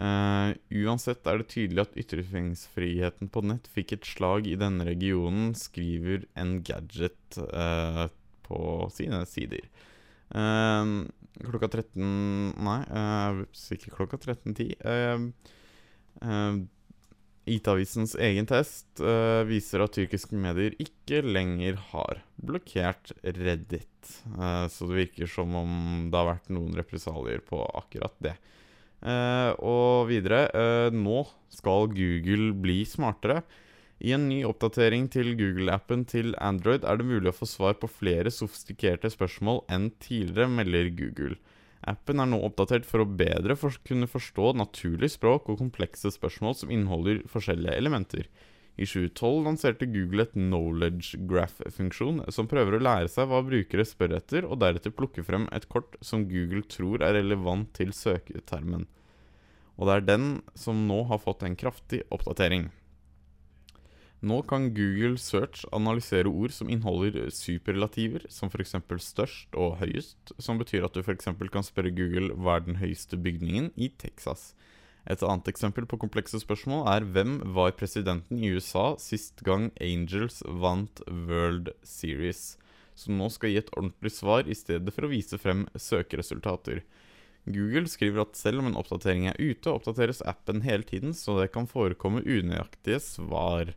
Uh, 0.00 0.56
uansett 0.72 1.26
er 1.28 1.42
det 1.42 1.50
tydelig 1.52 1.82
at 1.84 1.96
ytringsfriheten 2.00 3.28
på 3.28 3.42
nett 3.44 3.66
fikk 3.74 3.98
et 3.98 4.08
slag 4.08 4.48
i 4.48 4.56
denne 4.56 4.86
regionen, 4.88 5.50
skriver 5.58 6.24
Engadget 6.32 7.36
uh, 7.52 8.06
på 8.46 8.60
sine 8.94 9.20
sider. 9.28 9.68
Uh, 10.32 11.04
klokka 11.44 11.68
13 11.68 12.56
Nei, 12.56 12.78
uh, 12.88 13.42
sikkert 13.52 13.98
klokka 13.98 14.22
13.10. 14.32 14.72
Uh, 14.80 15.28
uh, 16.24 16.62
IT-avisens 17.50 18.14
egen 18.22 18.46
test 18.46 19.00
uh, 19.02 19.42
viser 19.48 19.82
at 19.82 19.96
tyrkiske 19.96 20.38
medier 20.38 20.76
ikke 20.82 21.22
lenger 21.26 21.80
har 21.90 22.20
blokkert 22.38 23.10
Reddit. 23.22 24.12
Uh, 24.36 24.68
så 24.70 24.86
det 24.86 25.00
virker 25.00 25.30
som 25.30 25.56
om 25.58 25.72
det 26.12 26.18
har 26.20 26.30
vært 26.34 26.52
noen 26.54 26.76
represalier 26.78 27.42
på 27.46 27.64
akkurat 27.82 28.14
det. 28.22 28.36
Uh, 29.02 29.50
og 29.58 30.06
videre 30.12 30.44
Nå 30.94 31.24
skal 31.50 31.90
Google 31.90 32.52
bli 32.62 32.84
smartere. 32.86 33.42
I 34.02 34.14
en 34.14 34.28
ny 34.30 34.40
oppdatering 34.46 35.08
til 35.14 35.34
Google-appen 35.38 36.06
til 36.10 36.32
Android 36.42 36.86
er 36.86 36.98
det 36.98 37.06
mulig 37.06 37.30
å 37.30 37.36
få 37.36 37.46
svar 37.46 37.76
på 37.78 37.90
flere 37.90 38.30
sofistikerte 38.34 39.10
spørsmål 39.10 39.62
enn 39.70 39.90
tidligere, 40.02 40.50
melder 40.50 40.90
Google. 40.98 41.36
Appen 41.90 42.22
er 42.22 42.28
nå 42.30 42.38
oppdatert 42.46 42.86
for 42.86 43.02
å 43.02 43.08
bedre 43.08 43.56
for 43.58 43.74
kunne 43.86 44.06
forstå 44.10 44.52
naturlig 44.54 45.10
språk 45.16 45.50
og 45.50 45.58
komplekse 45.58 46.12
spørsmål 46.14 46.54
som 46.60 46.70
inneholder 46.70 47.24
forskjellige 47.30 47.74
elementer. 47.80 48.28
I 48.80 48.86
2012 48.88 49.42
lanserte 49.44 49.88
Google 49.90 50.24
et 50.24 50.36
knowledge 50.36 51.18
graph-funksjon 51.28 52.22
som 52.32 52.48
prøver 52.48 52.78
å 52.78 52.84
lære 52.86 53.10
seg 53.12 53.28
hva 53.28 53.42
brukere 53.44 53.84
spør 53.84 54.14
etter, 54.16 54.46
og 54.46 54.62
deretter 54.62 54.94
plukke 54.96 55.24
frem 55.26 55.44
et 55.52 55.66
kort 55.68 55.98
som 56.00 56.24
Google 56.30 56.64
tror 56.70 57.04
er 57.04 57.18
relevant 57.18 57.68
til 57.76 57.92
søketermen. 57.92 58.86
Og 59.76 59.88
det 59.88 59.96
er 59.98 60.06
den 60.06 60.30
som 60.54 60.86
nå 60.88 61.02
har 61.10 61.20
fått 61.20 61.44
en 61.44 61.58
kraftig 61.58 62.04
oppdatering. 62.14 62.70
Nå 64.22 64.36
kan 64.46 64.68
Google 64.70 65.18
Search 65.18 65.64
analysere 65.74 66.30
ord 66.30 66.52
som 66.54 66.68
inneholder 66.70 67.26
superlativer, 67.34 68.22
som 68.30 68.52
f.eks. 68.52 68.76
størst 69.02 69.56
og 69.58 69.80
høyest, 69.80 70.30
som 70.38 70.60
betyr 70.60 70.86
at 70.86 70.94
du 70.94 71.02
f.eks. 71.02 71.26
kan 71.50 71.66
spørre 71.66 71.90
Google 71.90 72.36
hva 72.38 72.60
er 72.60 72.68
den 72.68 72.78
høyeste 72.78 73.18
bygningen 73.18 73.72
i 73.74 73.88
Texas. 73.98 74.52
Et 75.10 75.22
annet 75.26 75.48
eksempel 75.50 75.88
på 75.90 75.98
komplekse 75.98 76.38
spørsmål 76.38 76.86
er 76.92 77.06
hvem 77.10 77.40
var 77.56 77.74
presidenten 77.74 78.38
i 78.38 78.52
USA 78.54 78.92
sist 79.02 79.42
gang 79.42 79.72
Angels 79.82 80.38
vant 80.46 81.02
World 81.10 81.72
Series? 81.82 82.52
Som 82.94 83.18
nå 83.18 83.26
skal 83.34 83.50
gi 83.50 83.58
et 83.58 83.72
ordentlig 83.74 84.12
svar 84.14 84.46
i 84.46 84.54
stedet 84.54 84.94
for 84.94 85.08
å 85.08 85.10
vise 85.10 85.40
frem 85.42 85.64
søkeresultater. 85.74 86.84
Google 87.50 87.90
skriver 87.90 88.22
at 88.22 88.38
selv 88.38 88.62
om 88.62 88.70
en 88.70 88.78
oppdatering 88.78 89.26
er 89.32 89.40
ute, 89.40 89.72
oppdateres 89.72 90.22
appen 90.30 90.62
hele 90.62 90.86
tiden, 90.86 91.10
så 91.10 91.40
det 91.40 91.50
kan 91.56 91.66
forekomme 91.66 92.22
unøyaktige 92.22 93.02
svar. 93.02 93.74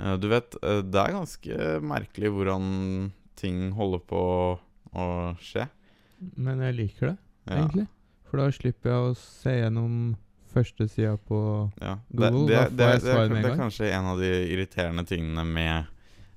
Eh, 0.00 0.16
Du 0.16 0.28
vet, 0.28 0.56
eh, 0.64 0.80
det 0.82 1.00
er 1.00 1.12
ganske 1.18 1.80
merkelig 1.84 2.32
hvordan 2.32 3.12
ting 3.36 3.70
holder 3.76 4.02
på 4.08 4.22
å 4.96 5.06
skje. 5.40 5.68
Men 6.36 6.60
jeg 6.60 6.76
liker 6.76 7.06
det, 7.12 7.18
Ja. 7.46 7.56
egentlig. 7.56 7.86
For 8.28 8.36
da 8.38 8.50
slipper 8.50 8.90
jeg 8.90 9.00
å 9.10 9.16
se 9.16 9.50
gjennom 9.50 10.16
førstesida 10.52 11.18
på 11.28 11.70
Ja. 11.80 11.98
Google, 12.12 12.46
det, 12.46 12.76
da 12.76 12.84
får 12.84 12.92
jeg 12.92 13.00
svar 13.02 13.28
med 13.28 13.36
en 13.36 13.42
det 13.42 13.52
er 13.52 13.56
kanskje 13.56 13.92
en 13.92 14.04
av 14.04 14.18
de 14.18 14.30
irriterende 14.50 15.06
tingene 15.06 15.44
med 15.46 15.86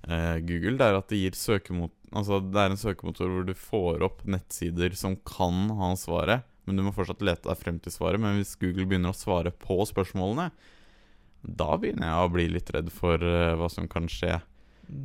uh, 0.08 0.38
Google. 0.40 0.78
Det 0.78 0.82
er 0.88 0.98
at 0.98 1.08
det 1.10 1.18
gir 1.18 1.32
søkemot... 1.32 1.92
Altså, 2.14 2.40
det 2.40 2.60
er 2.62 2.70
en 2.70 2.78
søkemotor 2.78 3.28
hvor 3.32 3.46
du 3.46 3.54
får 3.54 4.04
opp 4.04 4.24
nettsider 4.26 4.94
som 4.96 5.16
kan 5.26 5.70
ha 5.70 5.94
svaret, 5.96 6.44
men 6.68 6.78
du 6.78 6.84
må 6.84 6.94
fortsatt 6.94 7.22
lete 7.26 7.50
deg 7.50 7.58
frem 7.58 7.80
til 7.80 7.92
svaret. 7.92 8.20
Men 8.20 8.38
hvis 8.38 8.56
Google 8.60 8.86
begynner 8.86 9.10
å 9.10 9.18
svare 9.18 9.52
på 9.52 9.80
spørsmålene, 9.90 10.52
da 11.44 11.76
begynner 11.80 12.10
jeg 12.10 12.24
å 12.24 12.32
bli 12.34 12.48
litt 12.56 12.72
redd 12.74 12.90
for 12.94 13.20
uh, 13.20 13.54
hva 13.60 13.70
som 13.72 13.90
kan 13.92 14.08
skje. 14.12 14.40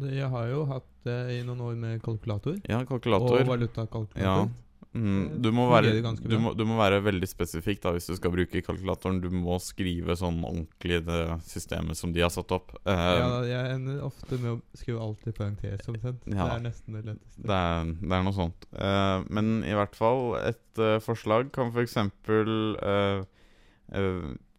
Jeg 0.09 0.31
har 0.31 0.49
jo 0.51 0.65
hatt 0.71 0.89
det 1.07 1.19
i 1.39 1.43
noen 1.47 1.61
år 1.67 1.77
med 1.79 2.01
kalkulator. 2.05 2.59
Ja, 2.69 2.83
kalkulator. 2.87 3.43
Og 3.43 3.53
valutakalkulator. 3.53 4.25
Ja. 4.25 4.49
Mm, 4.97 5.43
du, 5.45 5.51
må 5.53 5.67
være, 5.69 5.91
du, 6.01 6.35
må, 6.41 6.55
du 6.57 6.63
må 6.67 6.79
være 6.79 7.03
veldig 7.05 7.27
spesifikk 7.29 7.83
da 7.83 7.93
hvis 7.95 8.09
du 8.09 8.15
skal 8.17 8.33
bruke 8.33 8.63
kalkulatoren. 8.65 9.21
Du 9.23 9.29
må 9.33 9.59
skrive 9.63 10.17
sånn 10.19 10.41
ordentlig 10.41 11.03
det 11.07 11.21
systemet 11.47 11.99
som 11.99 12.15
de 12.15 12.25
har 12.25 12.33
satt 12.35 12.55
opp. 12.57 12.73
Uh, 12.89 12.95
ja, 12.97 13.29
jeg 13.51 13.77
ender 13.77 14.01
ofte 14.09 14.41
med 14.41 14.57
å 14.57 14.59
skrive 14.79 15.05
alt 15.05 15.29
i 15.29 15.35
parentes, 15.37 15.87
omtrent. 15.93 16.25
Ja. 16.27 16.41
Det 16.41 16.49
er 16.57 16.65
nesten 16.65 16.99
det 16.99 17.05
letteste. 17.05 17.45
det, 17.45 17.61
er, 17.61 17.95
det 18.01 18.19
er 18.19 18.27
noe 18.27 18.37
sånt. 18.37 18.69
Eh, 18.73 19.29
men 19.39 19.55
i 19.69 19.77
hvert 19.77 19.97
fall, 19.99 20.23
et 20.41 20.83
eh, 20.83 20.99
forslag 21.05 21.53
kan 21.55 21.73
f.eks. 21.75 21.99
Uh, 22.29 23.25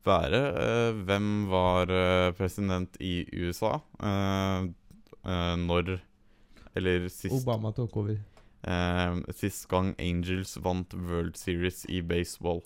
være 0.10 0.42
eh, 0.64 1.00
Hvem 1.08 1.30
var 1.52 1.94
eh, 1.94 2.32
president 2.38 2.98
i 3.04 3.24
USA 3.38 3.78
eh, 4.02 4.68
når 5.60 5.96
Eller 6.76 7.08
sist 7.12 7.36
Obama 7.36 7.72
tok 7.76 7.98
over. 8.02 8.20
Sist 9.36 9.68
gang 9.72 9.94
Angels 10.02 10.58
vant 10.64 10.94
World 10.94 11.38
Series 11.40 11.86
i 11.88 12.02
baseball. 12.06 12.62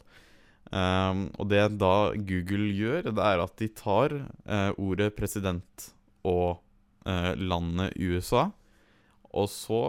Um, 0.73 1.27
og 1.37 1.51
det 1.51 1.61
da 1.77 2.13
Google 2.17 2.71
gjør, 2.73 3.11
det 3.11 3.21
er 3.21 3.41
at 3.43 3.53
de 3.61 3.67
tar 3.77 4.15
uh, 4.15 4.71
ordet 4.81 5.11
president 5.13 5.89
og 6.25 6.63
uh, 7.05 7.33
landet 7.37 7.93
USA, 7.99 8.47
og 9.29 9.49
så 9.53 9.81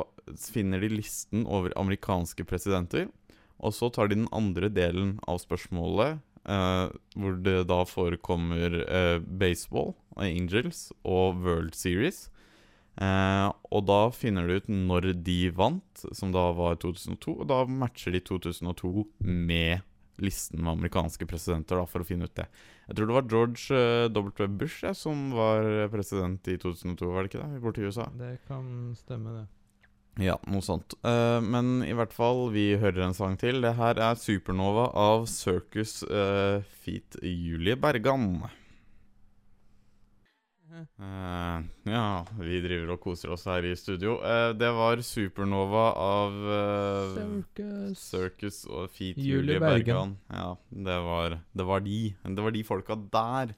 finner 0.50 0.82
de 0.82 0.90
listen 0.92 1.46
over 1.48 1.72
amerikanske 1.80 2.44
presidenter, 2.48 3.08
og 3.56 3.72
så 3.72 3.88
tar 3.88 4.10
de 4.10 4.18
den 4.18 4.28
andre 4.34 4.68
delen 4.68 5.16
av 5.30 5.40
spørsmålet, 5.40 6.20
eh, 6.44 6.86
hvor 7.16 7.40
det 7.44 7.56
da 7.70 7.80
forekommer 7.88 8.78
eh, 8.84 9.18
baseball, 9.24 9.94
Angels 10.16 10.90
og 11.02 11.42
World 11.44 11.74
Series. 11.78 12.28
Eh, 13.00 13.48
og 13.74 13.86
da 13.88 14.00
finner 14.14 14.46
du 14.46 14.58
ut 14.60 14.70
når 14.70 15.10
de 15.26 15.40
vant, 15.54 16.04
som 16.14 16.34
da 16.34 16.50
var 16.56 16.76
i 16.76 16.82
2002. 16.84 17.40
Og 17.40 17.50
da 17.50 17.64
matcher 17.66 18.14
de 18.14 18.22
2002 18.24 19.08
med 19.24 19.82
listen 20.22 20.60
med 20.62 20.76
amerikanske 20.76 21.26
presidenter, 21.26 21.80
da, 21.80 21.88
for 21.90 22.04
å 22.04 22.06
finne 22.06 22.28
ut 22.28 22.36
det. 22.38 22.46
Jeg 22.86 22.94
tror 22.94 23.08
det 23.10 23.16
var 23.16 23.30
George 23.32 23.74
eh, 23.74 24.06
W. 24.14 24.46
Bush 24.60 24.86
ja, 24.86 24.94
som 24.94 25.32
var 25.34 25.66
president 25.90 26.46
i 26.52 26.54
2002, 26.60 27.10
var 27.10 27.24
det 27.24 27.32
ikke 27.32 27.42
det? 27.42 27.62
Borti 27.64 27.88
USA. 27.88 28.06
Det 28.14 28.36
kan 28.46 28.94
stemme, 29.00 29.40
det. 29.40 29.46
Ja, 30.22 30.36
noe 30.46 30.62
sånt. 30.62 30.94
Uh, 31.02 31.40
men 31.42 31.80
i 31.82 31.94
hvert 31.96 32.12
fall, 32.14 32.46
vi 32.54 32.76
hører 32.78 33.08
en 33.08 33.16
sang 33.16 33.34
til. 33.40 33.60
Det 33.64 33.74
her 33.74 33.98
er 33.98 34.14
'Supernova' 34.14 34.92
av 34.94 35.26
Circus 35.26 36.02
uh, 36.06 36.62
Feet 36.84 37.18
Julie 37.22 37.74
Bergan. 37.74 38.44
Uh, 40.98 41.62
ja, 41.86 42.24
vi 42.38 42.58
driver 42.64 42.96
og 42.96 43.00
koser 43.04 43.30
oss 43.34 43.44
her 43.46 43.62
i 43.66 43.74
studio. 43.78 44.16
Eh, 44.26 44.50
det 44.58 44.70
var 44.74 45.02
'Supernova' 45.02 45.86
av 46.02 46.32
eh, 46.58 47.14
Circus. 47.18 47.98
Circus 47.98 48.58
og 48.66 48.90
Feet 48.90 49.18
Julie 49.18 49.54
Julie 49.54 49.60
Bergan. 49.62 49.84
Bergan. 49.86 50.16
Ja, 50.30 50.56
det 50.90 50.98
var, 51.06 51.38
det 51.54 51.66
var 51.68 51.80
de. 51.80 52.00
Det 52.26 52.42
var 52.42 52.50
de 52.50 52.64
folka 52.66 52.94
der. 52.96 53.54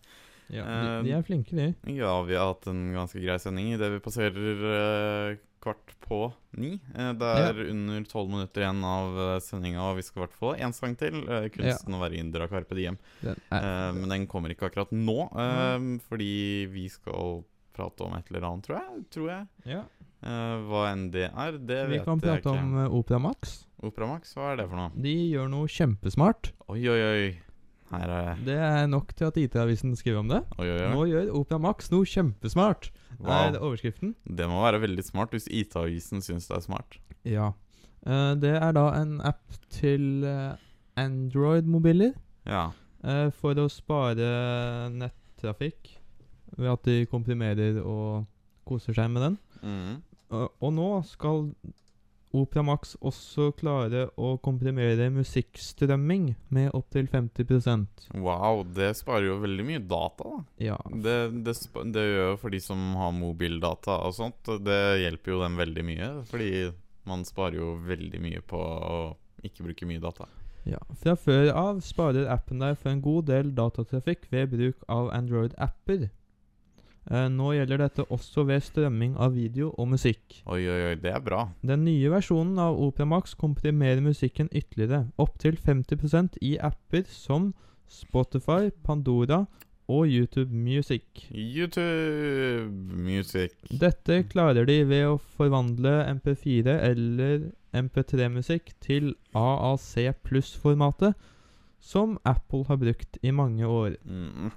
Ja, 0.48 0.62
Eh, 0.62 1.02
de, 1.02 1.08
de 1.08 1.12
er 1.16 1.22
flinke, 1.26 1.56
de. 1.56 1.74
Ja, 1.96 2.22
vi 2.22 2.36
har 2.36 2.52
hatt 2.52 2.68
en 2.70 2.92
ganske 2.94 3.18
grei 3.18 3.38
sending 3.42 3.72
idet 3.74 3.90
vi 3.96 3.98
passerer 4.04 4.66
eh, 4.72 5.38
kvart 5.66 5.94
på 6.06 6.20
ni. 6.56 6.76
Eh, 6.94 7.10
det 7.18 7.32
er 7.42 7.60
under 7.66 8.06
tolv 8.08 8.30
minutter 8.32 8.62
igjen 8.62 8.84
av 8.86 9.18
uh, 9.18 9.32
sendinga, 9.42 9.82
og 9.90 9.98
vi 9.98 10.06
skal 10.06 10.20
i 10.20 10.24
hvert 10.24 10.38
fall 10.38 10.54
ha 10.54 10.68
én 10.68 10.76
sang 10.76 10.94
til. 10.98 11.18
'Kunsten 11.26 11.50
'Kunsten 11.58 11.98
å 11.98 12.02
være 12.04 12.20
inder' 12.22 12.46
av 12.46 12.54
Carpe 12.54 12.78
Diem. 12.78 13.00
Den 13.20 13.42
er, 13.50 13.66
Eh, 13.66 13.92
men 13.98 14.08
den 14.12 14.26
kommer 14.30 14.52
ikke 14.52 14.70
akkurat 14.70 14.92
nå, 14.94 15.28
mm. 15.34 15.92
fordi 16.06 16.66
vi 16.72 16.88
skal 16.92 17.42
prate 17.76 18.06
om 18.06 18.14
et 18.16 18.30
eller 18.30 18.48
annet, 18.48 18.66
tror 18.66 18.78
jeg. 18.80 19.06
Tror 19.12 19.30
jeg. 19.32 19.46
ja. 19.76 19.84
Eh, 20.26 20.54
hva 20.66 20.86
enn 20.90 21.08
det 21.12 21.28
er, 21.28 21.58
det 21.60 21.80
Vi 21.90 21.98
vet 21.98 22.06
kan 22.06 22.20
prate 22.22 22.50
om 22.50 22.76
om 22.88 23.22
Max. 23.22 23.58
Opera 23.84 24.08
Max. 24.08 24.32
Hva 24.34 24.54
er 24.54 24.62
det 24.62 24.68
for 24.70 24.80
noe? 24.80 24.90
De 24.96 25.12
gjør 25.30 25.50
noe 25.52 25.68
kjempesmart. 25.70 26.52
Oi, 26.72 26.80
oi, 26.88 27.00
oi. 27.10 27.26
Her 27.92 28.10
er 28.10 28.40
Det 28.42 28.56
er 28.58 28.86
nok 28.90 29.12
til 29.14 29.28
at 29.28 29.36
IT-avisen 29.38 29.94
skriver 29.94 30.24
om 30.24 30.30
det. 30.32 30.42
Oi, 30.58 30.66
oi, 30.66 30.78
oi. 30.80 30.92
Nå 30.94 31.04
gjør 31.12 31.28
Opera 31.38 31.60
Max 31.62 31.92
noe 31.92 32.08
kjempesmart. 32.08 32.90
Det 33.18 33.32
er 33.32 33.52
Wow. 33.56 33.68
overskriften. 33.70 34.14
Det 34.26 34.48
må 34.48 34.60
være 34.64 34.80
veldig 34.82 35.04
smart 35.04 35.30
hvis 35.32 35.46
IT-avisen 35.48 36.20
syns 36.22 36.48
det 36.48 36.56
er 36.56 36.64
smart. 36.64 36.98
Ja. 37.24 37.52
Uh, 38.06 38.34
det 38.38 38.52
er 38.62 38.72
da 38.76 38.86
en 39.00 39.20
app 39.26 39.40
til 39.70 40.22
eh, 40.24 40.54
Android-mobiler 41.00 42.12
Ja. 42.46 42.68
Uh, 43.04 43.30
for 43.34 43.54
å 43.58 43.66
spare 43.70 44.26
nettrafikk 44.94 45.96
ved 46.56 46.70
at 46.72 46.84
de 46.86 47.06
komprimerer 47.10 47.80
og 47.82 48.26
koser 48.66 48.94
seg 48.96 49.10
med 49.10 49.22
den. 49.26 49.38
Mm. 49.62 49.96
Uh, 50.30 50.46
og 50.60 50.72
nå 50.74 50.88
skal 51.06 51.48
Opera 52.36 52.62
Max 52.66 52.94
også 53.00 53.50
klare 53.58 54.06
å 54.20 54.34
komprimere 54.42 55.08
musikkstrømming 55.14 56.30
med 56.54 56.70
opptil 56.76 57.08
50% 57.12 58.10
Wow, 58.14 58.62
det 58.76 58.92
sparer 58.98 59.28
jo 59.28 59.38
veldig 59.42 59.66
mye 59.66 59.82
data, 59.82 60.28
da. 60.28 60.42
Ja. 60.70 60.78
Det, 60.90 61.16
det, 61.46 61.54
det 61.94 62.04
gjør 62.06 62.32
jo 62.32 62.40
for 62.40 62.54
de 62.54 62.60
som 62.62 62.82
har 63.00 63.14
mobildata 63.16 64.00
og 64.06 64.16
sånt, 64.16 64.50
det 64.66 64.80
hjelper 65.02 65.34
jo 65.34 65.42
dem 65.42 65.56
veldig 65.60 65.86
mye. 65.86 66.10
Fordi 66.30 66.50
man 67.06 67.24
sparer 67.26 67.60
jo 67.60 67.76
veldig 67.86 68.20
mye 68.22 68.42
på 68.46 68.58
å 68.58 68.98
ikke 69.46 69.66
bruke 69.68 69.88
mye 69.88 70.02
data. 70.02 70.26
ja. 70.66 70.80
Fra 71.02 71.14
før 71.18 71.50
av 71.54 71.80
sparer 71.86 72.28
appen 72.32 72.62
deg 72.62 72.78
for 72.80 72.90
en 72.90 73.02
god 73.04 73.28
del 73.30 73.52
datatrafikk 73.54 74.26
ved 74.32 74.50
bruk 74.54 74.86
av 74.90 75.12
Android-apper. 75.14 76.08
Eh, 77.06 77.28
nå 77.30 77.52
gjelder 77.54 77.84
dette 77.84 78.06
også 78.10 78.42
ved 78.48 78.64
strømming 78.66 79.14
av 79.22 79.36
video 79.36 79.70
og 79.78 79.92
musikk. 79.92 80.40
Oi, 80.50 80.64
oi, 80.66 80.80
oi, 80.88 80.94
det 80.98 81.12
er 81.14 81.22
bra. 81.22 81.44
Den 81.62 81.84
nye 81.86 82.10
versjonen 82.10 82.58
av 82.58 82.80
Operamax 82.82 83.36
komprimerer 83.38 84.02
musikken 84.02 84.50
ytterligere, 84.50 85.04
opptil 85.22 85.54
50% 85.54 86.40
i 86.42 86.56
apper 86.58 87.06
som 87.06 87.52
Spotify, 87.86 88.72
Pandora 88.82 89.44
og 89.86 90.10
YouTube 90.10 90.50
Music. 90.50 91.28
YouTube 91.30 92.74
Music. 93.06 93.54
Dette 93.70 94.24
klarer 94.26 94.66
de 94.66 94.80
ved 94.88 95.06
å 95.06 95.20
forvandle 95.38 96.00
MP4 96.18 96.74
eller 96.88 97.46
MP3-musikk 97.76 98.74
til 98.82 99.12
AAC 99.36 100.10
pluss-formatet, 100.26 101.14
som 101.78 102.18
Apple 102.26 102.66
har 102.66 102.82
brukt 102.82 103.18
i 103.22 103.30
mange 103.30 103.66
år. 103.68 103.94
Mm. 104.02 104.50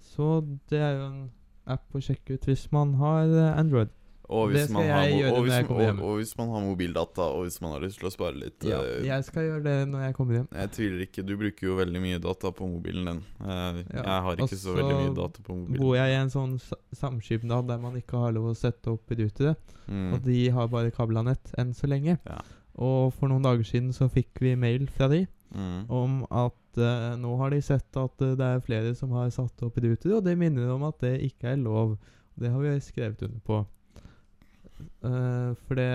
Så 0.00 0.40
det 0.70 0.80
er 0.80 0.96
jo 0.96 1.06
en 1.10 1.22
app 1.66 1.94
å 1.94 2.00
sjekke 2.02 2.34
ut 2.38 2.46
hvis 2.48 2.70
man 2.72 2.94
har 2.94 3.24
eh, 3.28 3.58
Android. 3.58 3.88
Og 4.32 4.48
hvis, 4.48 4.70
man 4.72 4.86
har, 4.88 5.10
og, 5.28 5.42
hvis, 5.44 5.66
og, 5.68 5.98
og 6.00 6.12
hvis 6.16 6.30
man 6.38 6.48
har 6.54 6.62
mobildata, 6.64 7.24
og 7.34 7.42
hvis 7.44 7.58
man 7.60 7.72
har 7.74 7.82
lyst 7.84 7.98
til 8.00 8.06
å 8.08 8.12
spare 8.14 8.38
litt 8.38 8.64
Ja, 8.64 8.78
uh, 8.80 9.02
jeg 9.04 9.26
skal 9.26 9.44
gjøre 9.44 9.64
det 9.66 9.74
når 9.90 10.04
jeg 10.06 10.14
kommer 10.16 10.38
hjem. 10.38 10.46
Jeg 10.56 10.70
tviler 10.72 11.02
ikke. 11.04 11.24
Du 11.28 11.32
bruker 11.36 11.66
jo 11.66 11.74
veldig 11.76 12.00
mye 12.00 12.20
data 12.22 12.52
på 12.56 12.68
mobilen 12.70 13.10
din. 13.10 13.20
Uh, 13.42 13.82
Ja, 13.92 14.04
Jeg 14.06 14.22
har 14.28 14.40
ikke 14.46 14.56
så 14.62 14.76
veldig 14.78 14.94
mye 15.02 15.12
data 15.18 15.42
på 15.44 15.56
mobilen. 15.58 15.76
Så 15.76 15.82
Bor 15.84 15.98
jeg 15.98 16.14
i 16.14 16.16
en 16.22 16.32
sånn 16.32 16.54
sa- 16.64 16.80
samskipnad 17.02 17.68
der 17.68 17.82
man 17.82 17.98
ikke 18.00 18.22
har 18.24 18.32
lov 18.38 18.48
å 18.54 18.56
sette 18.56 18.94
opp 18.94 19.10
rutere, 19.10 19.56
Mm. 19.90 20.12
og 20.14 20.22
de 20.24 20.38
har 20.54 20.68
bare 20.70 20.92
kabla 20.94 21.24
nett 21.26 21.52
enn 21.58 21.74
så 21.74 21.90
lenge. 21.90 22.16
Ja. 22.24 22.38
Og 22.78 23.12
for 23.12 23.28
noen 23.28 23.42
dager 23.44 23.66
siden 23.66 23.90
så 23.92 24.06
fikk 24.08 24.38
vi 24.40 24.54
mail 24.56 24.86
fra 24.86 25.08
de 25.12 25.26
Mm. 25.52 25.90
om 25.90 26.22
at 26.30 26.54
eh, 26.78 27.16
nå 27.20 27.36
har 27.40 27.50
de 27.50 27.60
sett 27.62 27.96
at 28.00 28.22
uh, 28.24 28.34
det 28.38 28.46
er 28.48 28.60
flere 28.64 28.94
som 28.98 29.10
har 29.16 29.30
satt 29.34 29.62
opp 29.66 29.76
ruter, 29.82 30.16
og 30.16 30.24
det 30.24 30.36
minner 30.38 30.70
om 30.74 30.84
at 30.88 30.98
det 31.04 31.16
ikke 31.28 31.52
er 31.52 31.56
lov. 31.62 31.96
Det 32.38 32.50
har 32.50 32.60
vi 32.64 32.76
skrevet 32.80 33.22
under 33.26 33.40
på. 33.44 33.62
Uh, 35.02 35.52
for 35.66 35.78
det 35.78 35.88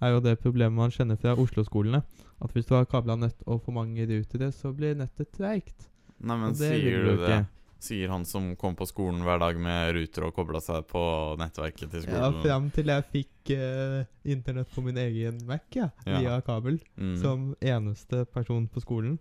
er 0.00 0.14
jo 0.14 0.22
det 0.24 0.38
problemet 0.42 0.76
man 0.78 0.92
kjenner 0.94 1.18
fra 1.20 1.36
Oslo-skolene. 1.38 2.02
At 2.38 2.52
hvis 2.54 2.66
du 2.68 2.74
har 2.76 2.86
kabla 2.90 3.16
nett 3.18 3.38
og 3.46 3.62
for 3.64 3.74
mange 3.74 4.04
rutere, 4.06 4.50
så 4.54 4.72
blir 4.74 4.94
nettet 4.98 5.32
treigt. 5.34 5.88
Nei, 6.18 6.36
men 6.36 6.50
Og 6.52 6.58
det 6.58 6.72
vil 6.74 6.82
sier 6.84 7.06
du 7.06 7.24
det? 7.24 7.38
Sier 7.78 8.10
han 8.10 8.24
som 8.26 8.56
kom 8.58 8.74
på 8.74 8.86
skolen 8.90 9.20
hver 9.22 9.38
dag 9.38 9.58
med 9.62 9.92
ruter 9.94 10.24
og 10.26 10.32
kobla 10.34 10.58
seg 10.62 10.86
på 10.90 11.00
nettverket 11.38 11.92
til 11.92 12.02
skolen. 12.02 12.24
Ja, 12.24 12.30
fram 12.42 12.64
til 12.74 12.90
jeg 12.90 13.04
fikk 13.12 13.52
uh, 13.54 14.00
internett 14.26 14.72
på 14.74 14.82
min 14.82 14.98
egen 14.98 15.38
Mac, 15.46 15.66
ja, 15.78 15.90
Ja. 16.06 16.18
via 16.18 16.40
kabel, 16.42 16.80
Mm. 16.98 17.16
som 17.22 17.54
eneste 17.62 18.24
person 18.34 18.66
på 18.66 18.82
skolen, 18.82 19.18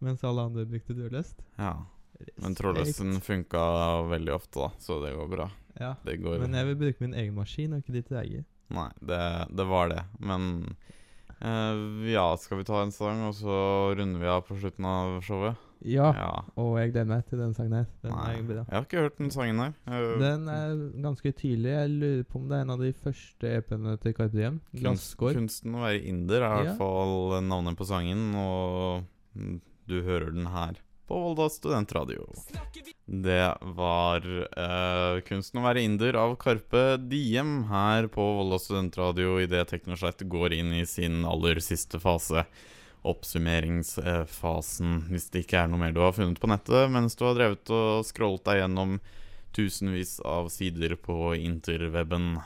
mens 0.00 0.22
alle 0.24 0.42
andre 0.48 0.66
brukte 0.66 0.94
trådløst. 0.96 1.42
Ja. 1.58 1.74
Men 2.42 2.54
trådløsten 2.54 3.14
funka 3.24 3.62
veldig 4.10 4.32
ofte, 4.34 4.60
da, 4.60 4.70
så 4.78 4.98
det 5.04 5.14
går 5.16 5.28
bra. 5.32 5.50
Ja. 5.80 5.94
Det 6.04 6.18
går 6.20 6.38
Men 6.42 6.52
jeg 6.58 6.66
vil 6.66 6.76
bruke 6.82 7.00
min 7.06 7.14
egen 7.14 7.34
maskin, 7.34 7.72
og 7.72 7.80
ikke 7.84 7.92
de 7.96 8.16
eget. 8.20 8.44
Nei, 8.70 8.90
det, 9.00 9.20
det 9.56 9.66
var 9.66 9.88
det. 9.88 10.02
Men 10.20 10.76
eh, 11.40 12.12
ja, 12.12 12.26
skal 12.38 12.60
vi 12.60 12.64
ta 12.68 12.82
en 12.84 12.92
sang, 12.92 13.22
og 13.28 13.34
så 13.38 13.56
runder 13.96 14.20
vi 14.20 14.28
av 14.30 14.42
på 14.46 14.58
slutten 14.60 14.84
av 14.86 15.20
showet? 15.24 15.56
Ja. 15.80 16.10
Ja. 16.12 16.32
Og 16.60 16.74
jeg 16.76 16.90
gleder 16.92 17.08
meg 17.08 17.22
til 17.30 17.40
den 17.40 17.54
sangen 17.56 17.72
her. 17.78 17.86
Den 18.04 18.12
Nei, 18.12 18.34
bra. 18.44 18.66
jeg 18.68 18.76
har 18.76 18.84
ikke 18.84 19.04
hørt 19.06 19.16
den 19.22 19.30
sangen 19.32 19.62
her. 19.62 19.72
Uh, 19.88 20.18
Den 20.20 20.44
er 20.52 20.74
ganske 21.00 21.32
tydelig. 21.32 21.70
Jeg 21.72 21.94
lurer 21.94 22.26
på 22.28 22.36
om 22.42 22.50
det 22.50 22.58
er 22.58 22.66
en 22.66 22.74
av 22.76 22.82
de 22.84 22.90
første 22.92 23.54
EP-ene 23.56 23.94
til 24.02 24.12
Carpe 24.18 24.36
Diem. 24.36 24.58
kunst, 24.74 24.82
Glasskår. 24.84 25.38
kunsten 25.40 25.78
å 25.78 25.86
være 25.86 26.02
inder 26.12 26.44
er 26.44 26.44
i 26.44 26.50
Ja. 26.50 26.60
hvert 26.74 26.78
fall 26.82 27.40
navnet 27.48 27.80
på 27.80 27.88
sangen, 27.88 28.26
og 28.36 29.06
du 29.90 29.98
hører 30.06 30.30
den 30.32 30.48
her 30.54 30.78
på 31.10 31.18
Volda 31.18 31.48
studentradio. 31.50 32.28
Det 33.06 33.54
var 33.60 34.22
uh, 34.22 35.20
'Kunsten 35.26 35.58
å 35.58 35.64
være 35.64 35.82
inder' 35.82 36.14
av 36.14 36.36
Karpe 36.38 36.94
Diem 37.10 37.64
her 37.66 38.06
på 38.14 38.22
Volda 38.38 38.60
studentradio 38.62 39.40
idet 39.42 39.72
Teknoslett 39.72 40.22
går 40.30 40.54
inn 40.60 40.70
i 40.78 40.84
sin 40.86 41.24
aller 41.26 41.58
siste 41.58 41.98
fase. 41.98 42.44
Oppsummeringsfasen, 43.02 44.92
hvis 45.10 45.26
det 45.34 45.42
ikke 45.42 45.64
er 45.64 45.72
noe 45.72 45.82
mer 45.82 45.96
du 45.96 45.98
har 46.04 46.14
funnet 46.14 46.38
på 46.38 46.50
nettet 46.52 46.92
mens 46.94 47.18
du 47.18 47.24
har 47.26 47.34
drevet 47.34 47.72
og 47.74 48.06
scrollet 48.06 48.46
deg 48.46 48.60
gjennom 48.60 49.00
tusenvis 49.56 50.20
av 50.22 50.46
sider 50.52 50.94
på 51.00 51.32
interweben. 51.34 52.36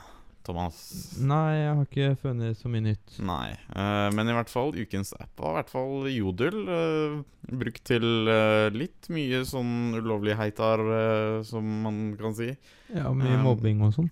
Thomas? 0.45 0.77
Nei, 1.19 1.55
jeg 1.57 1.71
har 1.71 1.87
ikke 1.89 2.09
funnet 2.21 2.59
så 2.59 2.69
mye 2.71 2.85
nytt. 2.87 3.15
Nei. 3.25 3.53
uh, 3.75 4.09
men 4.15 4.29
i 4.29 4.35
hvert 4.37 4.51
fall, 4.51 4.73
ukens 4.77 5.13
app 5.17 5.41
var 5.41 5.55
i 5.55 5.57
hvert 5.59 5.71
fall 5.73 6.09
Jodel. 6.13 6.59
Uh, 6.69 7.15
brukt 7.49 7.83
til 7.85 8.05
uh, 8.29 8.69
litt 8.73 9.09
mye 9.13 9.43
sånn 9.45 9.95
ulovlig 9.99 10.37
heitar, 10.39 10.81
eh, 10.81 11.39
som 11.45 11.65
man 11.85 11.99
kan 12.19 12.33
si. 12.37 12.51
Ja, 12.93 13.11
mye 13.13 13.37
mobbing 13.41 13.83
og 13.85 13.93
sånn. 13.97 14.11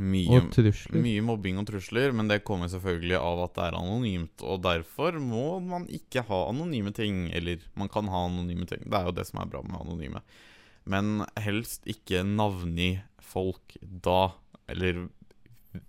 Mye, 0.00 0.38
Og 0.38 0.46
trusler. 0.54 0.96
mye 1.02 1.20
mobbing 1.26 1.58
og 1.60 1.66
trusler, 1.68 2.14
men 2.16 2.30
det 2.30 2.38
kommer 2.46 2.70
selvfølgelig 2.72 3.18
av 3.18 3.42
at 3.44 3.56
det 3.58 3.64
er 3.66 3.76
anonymt. 3.76 4.44
Og 4.46 4.62
derfor 4.64 5.18
må 5.20 5.58
man 5.60 5.84
ikke 5.92 6.22
ha 6.28 6.38
anonyme 6.48 6.92
ting. 6.96 7.26
Eller 7.36 7.60
man 7.76 7.90
kan 7.92 8.08
ha 8.08 8.22
anonyme 8.30 8.64
ting. 8.70 8.86
Det 8.86 8.96
er 8.96 9.10
jo 9.10 9.16
det 9.18 9.26
som 9.28 9.42
er 9.42 9.50
bra 9.52 9.60
med 9.66 9.76
anonyme. 9.82 10.22
Men 10.88 11.26
helst 11.36 11.84
ikke 11.90 12.22
navngi 12.24 12.94
folk 13.20 13.76
da. 13.82 14.30
Eller 14.70 15.08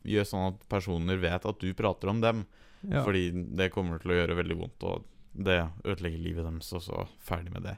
gjør 0.07 0.27
sånn 0.27 0.49
at 0.51 0.67
personer 0.71 1.19
vet 1.21 1.47
at 1.47 1.63
du 1.63 1.71
prater 1.77 2.11
om 2.11 2.21
dem. 2.23 2.45
Ja. 2.81 3.03
Fordi 3.05 3.29
det 3.57 3.71
kommer 3.73 4.01
til 4.01 4.13
å 4.13 4.21
gjøre 4.21 4.37
veldig 4.39 4.57
vondt, 4.57 4.85
og 4.89 5.03
det 5.31 5.59
ødelegger 5.85 6.23
livet 6.23 6.47
deres, 6.47 6.71
og 6.77 6.85
så 6.85 7.03
ferdig 7.23 7.53
med 7.53 7.67
det. 7.69 7.75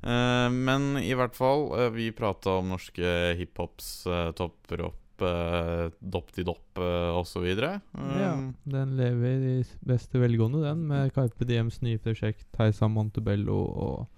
Uh, 0.00 0.48
men 0.52 0.94
i 1.02 1.12
hvert 1.16 1.36
fall, 1.36 1.68
uh, 1.76 1.88
vi 1.92 2.08
prata 2.16 2.58
om 2.60 2.72
norske 2.72 3.14
hiphops, 3.38 3.92
uh, 4.08 4.30
topper 4.36 4.86
opp, 4.88 5.22
uh, 5.22 5.92
dopp 6.00 6.32
til 6.34 6.48
dopp 6.48 6.80
uh, 6.80 7.12
osv. 7.20 7.46
ja, 7.52 8.32
den 8.74 8.96
lever 8.98 9.44
i 9.52 9.56
beste 9.86 10.22
velgående, 10.22 10.64
den, 10.64 10.86
med 10.88 11.12
Carpe 11.16 11.46
Diems 11.48 11.82
nye 11.84 12.00
prosjekt 12.02 12.48
Heisa 12.58 12.88
Montebello 12.88 13.60
og 13.60 14.08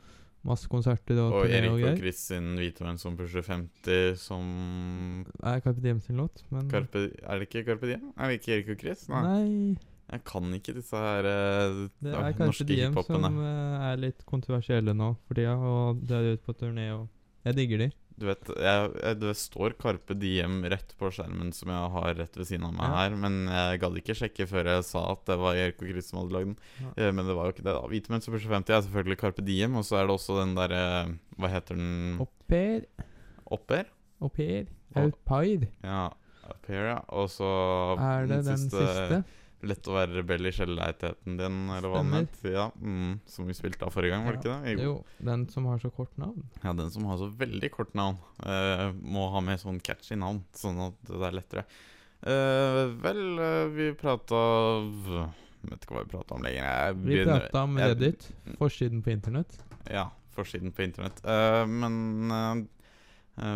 masse 0.46 0.68
konserter 0.70 1.20
og, 1.22 1.36
og 1.38 1.52
Erik 1.54 1.70
og 1.70 1.84
og 1.92 2.18
sin 2.18 2.52
Hvite 2.58 2.96
som 2.98 3.16
pusher 3.18 3.46
50, 3.46 4.18
som 4.18 5.24
Er 5.42 5.62
Carpe 5.62 5.80
Diem 5.84 6.00
sin 6.02 6.18
låt, 6.18 6.44
men 6.50 6.68
Carpe, 6.70 7.10
Er 7.22 7.38
det 7.38 7.48
ikke 7.48 7.64
Carpe 7.70 7.86
Diem? 7.86 8.12
Er 8.16 8.28
det 8.28 8.40
ikke 8.40 8.52
Erik 8.56 8.74
og 8.74 8.80
Chris? 8.80 9.08
Nei. 9.08 9.22
Nei, 9.22 9.78
Jeg 10.12 10.24
kan 10.28 10.54
ikke 10.58 10.74
disse 10.76 10.98
her 10.98 11.30
uh, 11.30 11.88
det 12.02 12.14
er 12.14 12.36
Carpe 12.38 12.68
Diem 12.68 12.98
som 13.06 13.26
uh, 13.38 13.90
er 13.92 14.02
litt 14.02 14.26
kontroversielle 14.26 14.94
nå 14.94 15.14
for 15.26 15.38
tida, 15.38 15.54
og 15.56 16.02
de 16.02 16.18
er 16.18 16.32
ute 16.34 16.46
på 16.46 16.58
turné, 16.58 16.90
og 16.96 17.06
jeg 17.46 17.58
digger 17.58 17.86
de. 17.86 17.90
Du 18.18 18.26
vet, 18.28 18.44
jeg, 18.60 18.90
jeg, 19.02 19.16
det 19.22 19.30
står 19.40 19.72
Carpe 19.80 20.14
Diem 20.20 20.58
rett 20.68 20.90
på 21.00 21.08
skjermen 21.10 21.52
som 21.56 21.70
jeg 21.72 21.92
har 21.94 22.14
rett 22.18 22.36
ved 22.36 22.46
siden 22.46 22.66
av 22.68 22.74
meg 22.76 22.84
Ja. 22.90 22.96
her, 23.00 23.16
men 23.16 23.38
jeg 23.48 23.80
gadd 23.80 23.96
ikke 24.02 24.14
sjekke 24.18 24.46
før 24.50 24.68
jeg 24.68 24.84
sa 24.84 25.04
at 25.14 25.24
det 25.30 25.38
var 25.40 25.56
Erik 25.56 25.80
og 25.82 25.88
Chris 25.88 26.10
som 26.12 26.20
hadde 26.20 26.36
lagd 26.36 26.50
den. 26.52 26.58
Ja. 26.82 26.92
Eh, 27.06 27.12
Men 27.12 27.26
det 27.26 27.34
var 27.38 27.48
jo 27.48 27.54
ikke 27.56 27.64
det. 27.64 27.72
da 27.72 27.82
Hvite 27.88 28.10
menn 28.12 28.20
som 28.22 28.34
pusher 28.34 28.52
50 28.52 28.76
er 28.76 28.82
selvfølgelig 28.86 29.18
Carpe 29.24 29.42
Diem, 29.46 29.76
og 29.80 29.84
så 29.88 29.96
er 30.02 30.06
det 30.06 30.16
også 30.18 30.38
den 30.42 30.54
derre 30.54 30.82
Hva 31.38 31.48
heter 31.48 31.74
den? 31.80 32.18
Au 32.20 32.28
pair, 32.48 32.84
Opper? 33.50 33.84
au 34.20 34.28
pair, 34.28 34.66
Au- 34.94 35.10
pair. 35.26 35.66
Ja. 35.82 36.10
Au 36.46 36.56
pair, 36.66 36.84
ja. 36.92 36.98
Og 37.08 37.30
så 37.32 37.48
Er 37.98 38.26
det 38.26 38.44
den 38.44 38.58
siste? 38.58 39.24
Lett 39.62 39.86
å 39.86 39.94
være 39.94 40.16
rebell 40.16 40.48
i 40.48 40.50
kjellerleiligheten 40.50 41.36
din, 41.38 41.58
eller 41.70 41.86
hva 41.92 42.00
den 42.02 42.08
Stemmer. 42.10 42.24
het. 42.26 42.46
Ja, 42.50 42.64
mm, 42.82 43.12
som 43.30 43.46
vi 43.46 43.54
spilte 43.54 43.86
av 43.86 43.92
forrige 43.94 44.10
gang, 44.16 44.24
var 44.26 44.34
det 44.34 44.40
ikke 44.42 44.64
det? 44.64 44.72
Jo, 44.82 44.94
den 45.22 45.44
som 45.52 45.68
har 45.70 45.78
så 45.78 45.90
kort 45.94 46.16
navn. 46.18 46.42
Ja, 46.64 46.72
den 46.74 46.90
som 46.90 47.04
har 47.06 47.20
så 47.20 47.28
veldig 47.30 47.70
kort 47.70 47.94
navn, 47.94 48.18
uh, 48.42 48.90
må 48.98 49.28
ha 49.30 49.40
med 49.40 49.62
sånn 49.62 49.78
catchy 49.80 50.18
navn, 50.18 50.42
sånn 50.58 50.80
at 50.88 50.98
det 51.06 51.22
er 51.28 51.38
lettere. 51.38 51.64
Uh, 52.26 52.90
vel, 53.06 53.22
uh, 53.38 53.68
vi 53.74 53.92
prata 53.98 54.42
Vet 55.62 55.84
ikke 55.84 55.94
hva 55.94 56.02
vi 56.02 56.10
prata 56.10 56.34
om 56.34 56.42
lenger. 56.42 56.64
Jeg 56.66 56.94
Vi 57.04 57.22
prata 57.22 57.62
om 57.62 57.76
jeg- 57.78 57.92
Reddit, 57.92 58.24
forsiden 58.58 59.00
på 59.00 59.12
internett. 59.14 59.60
Ja, 59.86 60.08
forsiden 60.34 60.72
på 60.74 60.82
internett. 60.82 61.22
Men 61.22 62.66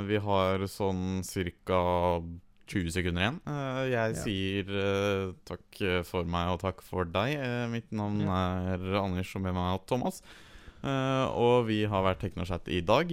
vi 0.06 0.16
har 0.22 0.58
sånn 0.70 1.24
ca. 1.66 2.22
20 2.66 2.90
sekunder 2.90 3.22
igjen. 3.22 3.40
Eh, 3.46 3.82
jeg 3.92 4.14
Ja. 4.16 4.22
sier 4.22 4.64
eh, 4.82 5.32
takk 5.46 6.04
for 6.04 6.24
meg 6.24 6.48
og 6.54 6.60
takk 6.60 6.82
for 6.82 7.04
deg. 7.04 7.36
Eh, 7.38 7.66
mitt 7.68 7.90
navn 7.92 8.20
er 8.26 8.96
Anders, 9.00 9.34
og 9.36 9.42
med 9.42 9.54
meg 9.54 9.86
Thomas. 9.86 10.22
Og 10.86 11.66
vi 11.66 11.84
har 11.84 12.02
vært 12.04 12.20
Teknochat 12.20 12.68
i 12.70 12.80
dag. 12.80 13.08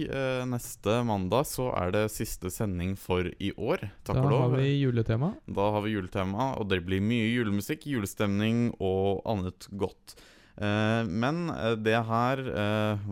Neste 0.46 1.00
mandag 1.04 1.44
så 1.48 1.72
er 1.74 1.90
det 1.90 2.10
siste 2.12 2.46
sending 2.52 2.92
for 2.96 3.24
i 3.40 3.50
år. 3.56 3.90
Takk 4.04 4.14
da 4.14 4.22
og 4.22 4.30
lov. 4.30 4.42
har 4.52 4.58
vi 4.60 4.68
juletema. 4.84 5.34
Da 5.50 5.70
har 5.72 5.82
vi 5.82 5.94
juletema, 5.96 6.52
og 6.60 6.68
det 6.68 6.84
blir 6.86 7.00
mye 7.02 7.26
julemusikk, 7.34 7.82
julestemning 7.90 8.76
og 8.78 9.22
annet 9.26 9.66
godt. 9.76 10.14
Men 10.60 11.48
det 11.82 11.98
her 12.06 12.44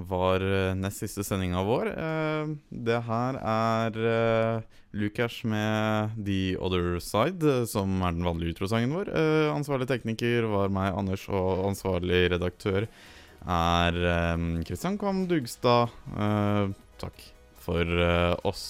var 0.06 0.38
nest 0.78 1.00
siste 1.02 1.24
sendinga 1.26 1.64
vår. 1.66 1.90
Det 2.70 3.02
her 3.02 3.40
er 3.42 4.62
Lukas 4.92 5.40
med 5.48 6.12
The 6.26 6.56
Other 6.60 6.98
Side, 7.00 7.42
eh, 7.48 7.64
som 7.68 8.02
er 8.04 8.12
den 8.12 8.26
vanlige 8.26 8.56
utrosangen 8.56 8.92
vår. 8.92 9.08
Eh, 9.08 9.48
ansvarlig 9.54 9.88
tekniker 9.88 10.48
var 10.52 10.72
meg, 10.74 10.92
Anders, 10.92 11.24
og 11.32 11.64
ansvarlig 11.70 12.26
redaktør 12.34 12.88
er 13.42 14.00
eh, 14.14 14.48
Kristian 14.68 14.98
Kvam 15.00 15.24
Dugstad. 15.30 15.92
Eh, 16.12 16.74
takk 17.00 17.28
for 17.62 17.82
eh, 17.82 18.34
oss. 18.44 18.64